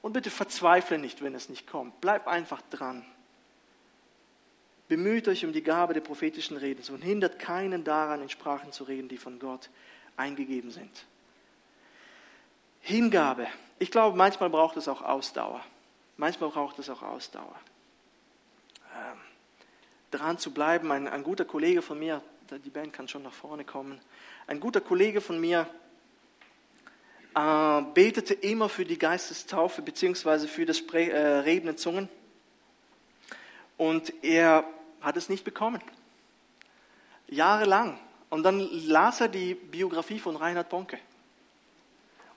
[0.00, 2.00] Und bitte verzweifle nicht, wenn es nicht kommt.
[2.00, 3.04] Bleib einfach dran.
[4.88, 8.84] Bemüht euch um die Gabe der prophetischen Redens und hindert keinen daran, in Sprachen zu
[8.84, 9.68] reden, die von Gott
[10.16, 11.04] eingegeben sind.
[12.80, 13.48] Hingabe.
[13.78, 15.62] Ich glaube, manchmal braucht es auch Ausdauer.
[16.16, 17.54] Manchmal braucht es auch Ausdauer.
[18.96, 19.18] Ähm,
[20.10, 20.90] dran zu bleiben.
[20.90, 22.22] Ein, ein guter Kollege von mir,
[22.64, 24.00] die Band kann schon nach vorne kommen.
[24.46, 25.68] Ein guter Kollege von mir
[27.38, 32.08] äh, betete immer für die Geistestaufe beziehungsweise für das Spre äh, Reden in Zungen.
[33.76, 34.64] Und er
[35.00, 35.80] hat es nicht bekommen.
[37.28, 37.98] Jahrelang.
[38.28, 40.98] Und dann las er die Biografie von Reinhard Bonke.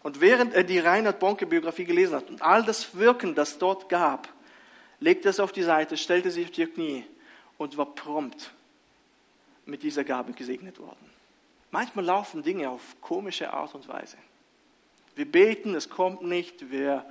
[0.03, 3.89] Und während er die Reinhard Bonke Biografie gelesen hat und all das Wirken, das dort
[3.89, 4.29] gab,
[4.99, 7.05] legte es auf die Seite, stellte sich auf die Knie
[7.57, 8.51] und war prompt
[9.65, 11.09] mit dieser Gabe gesegnet worden.
[11.71, 14.17] Manchmal laufen Dinge auf komische Art und Weise.
[15.15, 17.05] Wir beten, es kommt nicht, wir,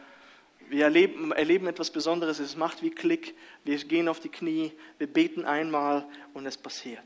[0.69, 3.35] wir erleben, erleben etwas Besonderes, es macht wie Klick,
[3.65, 7.05] wir gehen auf die Knie, wir beten einmal und es passiert.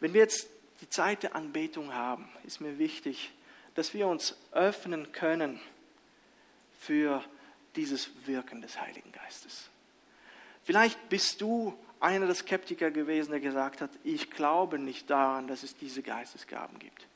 [0.00, 0.48] Wenn wir jetzt
[0.80, 3.32] die Zeit der Anbetung haben, ist mir wichtig,
[3.74, 5.58] dass wir uns öffnen können
[6.78, 7.24] für
[7.76, 9.70] dieses Wirken des Heiligen Geistes.
[10.62, 15.62] Vielleicht bist du einer der Skeptiker gewesen, der gesagt hat, ich glaube nicht daran, dass
[15.62, 17.06] es diese Geistesgaben gibt.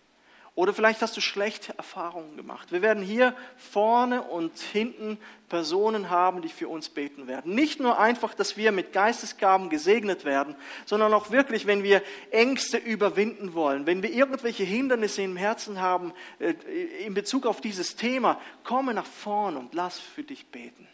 [0.59, 2.73] Oder vielleicht hast du schlechte Erfahrungen gemacht.
[2.73, 5.17] Wir werden hier vorne und hinten
[5.49, 7.55] Personen haben, die für uns beten werden.
[7.55, 12.03] Nicht nur einfach, dass wir mit Geistesgaben gesegnet werden, sondern auch wirklich, wenn wir
[12.33, 16.55] Ängste überwinden wollen, wenn wir irgendwelche Hindernisse im Herzen haben äh,
[17.07, 20.89] in Bezug auf dieses Thema, komme nach vorne und lass für dich beten.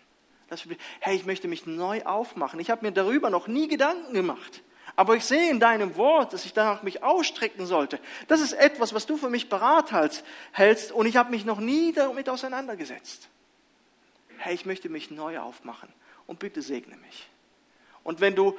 [1.01, 2.61] Hey, ich möchte mich neu aufmachen.
[2.61, 4.63] Ich habe mir darüber noch nie Gedanken gemacht.
[4.97, 7.99] Aber ich sehe in deinem Wort, dass ich danach mich ausstrecken sollte.
[8.29, 9.93] Das ist etwas, was du für mich parat
[10.53, 13.29] hältst und ich habe mich noch nie damit auseinandergesetzt.
[14.39, 15.89] Hey, ich möchte mich neu aufmachen
[16.27, 17.29] und bitte segne mich.
[18.05, 18.57] Und wenn du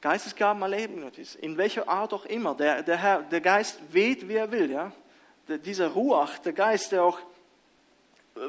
[0.00, 4.34] Geistesgaben erleben möchtest, in welcher Art auch immer, der, der, Herr, der Geist weht, wie
[4.34, 4.92] er will, ja?
[5.48, 7.18] dieser Ruach, der Geist, der auch
[8.36, 8.40] äh,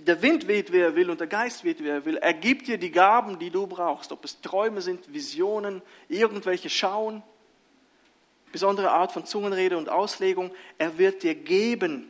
[0.00, 2.16] der Wind weht, wie er will und der Geist weht, wie er will.
[2.16, 4.12] Er gibt dir die Gaben, die du brauchst.
[4.12, 7.22] Ob es Träume sind, Visionen, irgendwelche Schauen,
[8.50, 10.50] besondere Art von Zungenrede und Auslegung.
[10.78, 12.08] Er wird dir geben,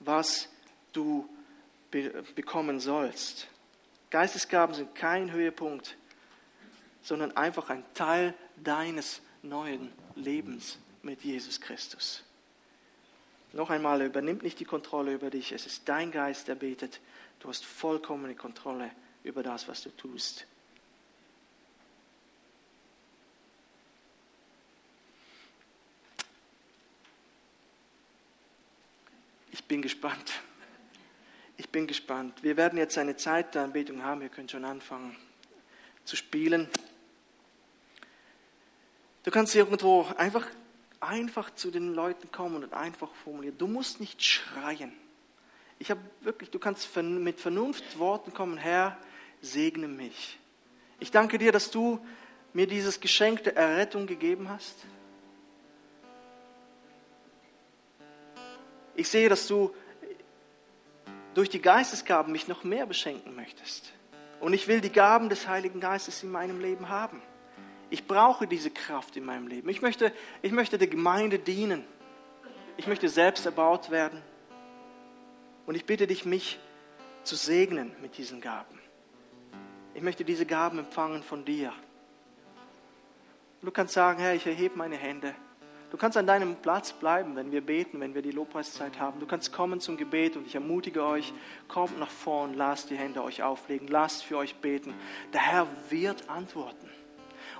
[0.00, 0.48] was
[0.92, 1.28] du
[2.34, 3.48] bekommen sollst.
[4.10, 5.96] Geistesgaben sind kein Höhepunkt,
[7.02, 12.24] sondern einfach ein Teil deines neuen Lebens mit Jesus Christus.
[13.54, 15.52] Noch einmal, er übernimmt nicht die Kontrolle über dich.
[15.52, 17.00] Es ist dein Geist, der betet.
[17.38, 18.90] Du hast vollkommene Kontrolle
[19.22, 20.44] über das, was du tust.
[29.52, 30.32] Ich bin gespannt.
[31.56, 32.42] Ich bin gespannt.
[32.42, 34.20] Wir werden jetzt eine Zeit der Anbetung haben.
[34.20, 35.16] Ihr könnt schon anfangen
[36.04, 36.68] zu spielen.
[39.22, 40.44] Du kannst irgendwo einfach
[41.04, 43.58] einfach zu den Leuten kommen und einfach formulieren.
[43.58, 44.92] Du musst nicht schreien.
[45.78, 48.96] Ich habe wirklich, du kannst mit Vernunftworten kommen, Herr,
[49.40, 50.38] segne mich.
[51.00, 52.04] Ich danke dir, dass du
[52.52, 54.76] mir dieses Geschenk der Errettung gegeben hast.
[58.94, 59.74] Ich sehe, dass du
[61.34, 63.92] durch die Geistesgaben mich noch mehr beschenken möchtest.
[64.40, 67.20] Und ich will die Gaben des Heiligen Geistes in meinem Leben haben.
[67.94, 69.68] Ich brauche diese Kraft in meinem Leben.
[69.68, 71.84] Ich möchte, ich möchte der Gemeinde dienen.
[72.76, 74.20] Ich möchte selbst erbaut werden.
[75.64, 76.58] Und ich bitte dich, mich
[77.22, 78.80] zu segnen mit diesen Gaben.
[79.94, 81.72] Ich möchte diese Gaben empfangen von dir.
[83.62, 85.32] Du kannst sagen, Herr, ich erhebe meine Hände.
[85.92, 89.20] Du kannst an deinem Platz bleiben, wenn wir beten, wenn wir die Lobpreiszeit haben.
[89.20, 91.32] Du kannst kommen zum Gebet und ich ermutige euch,
[91.68, 94.94] kommt nach vorn, lasst die Hände euch auflegen, lasst für euch beten.
[95.32, 96.90] Der Herr wird antworten.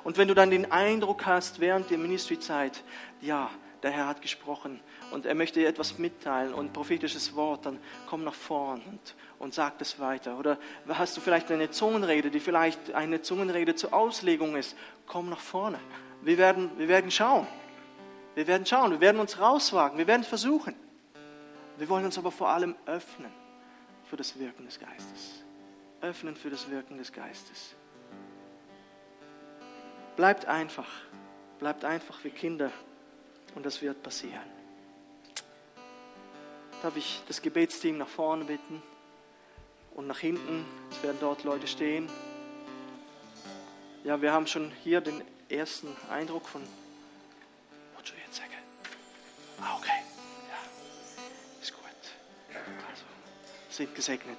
[0.04, 2.84] Und wenn du dann den Eindruck hast während der Ministryzeit,
[3.20, 3.50] ja,
[3.82, 4.80] der Herr hat gesprochen
[5.10, 9.52] und er möchte dir etwas mitteilen und prophetisches Wort, dann komm nach vorn und, und
[9.52, 10.38] sag das weiter.
[10.38, 14.76] Oder hast du vielleicht eine Zungenrede, die vielleicht eine Zungenrede zur Auslegung ist,
[15.06, 15.78] komm nach vorne.
[16.22, 17.46] Wir werden, wir werden schauen.
[18.34, 20.74] Wir werden schauen, wir werden uns rauswagen, wir werden versuchen.
[21.76, 23.30] Wir wollen uns aber vor allem öffnen
[24.04, 25.44] für das Wirken des Geistes.
[26.00, 27.76] Öffnen für das Wirken des Geistes.
[30.16, 30.88] Bleibt einfach.
[31.58, 32.70] Bleibt einfach wie Kinder
[33.54, 34.42] und das wird passieren.
[36.82, 38.82] Darf ich das Gebetsteam nach vorne bitten
[39.94, 40.64] und nach hinten?
[40.90, 42.08] Es werden dort Leute stehen.
[44.04, 46.62] Ja, wir haben schon hier den ersten Eindruck von.
[49.60, 50.02] Ah, okay.
[50.50, 51.84] Ja, ist gut.
[52.90, 53.04] Also,
[53.70, 54.38] sind gesegnet.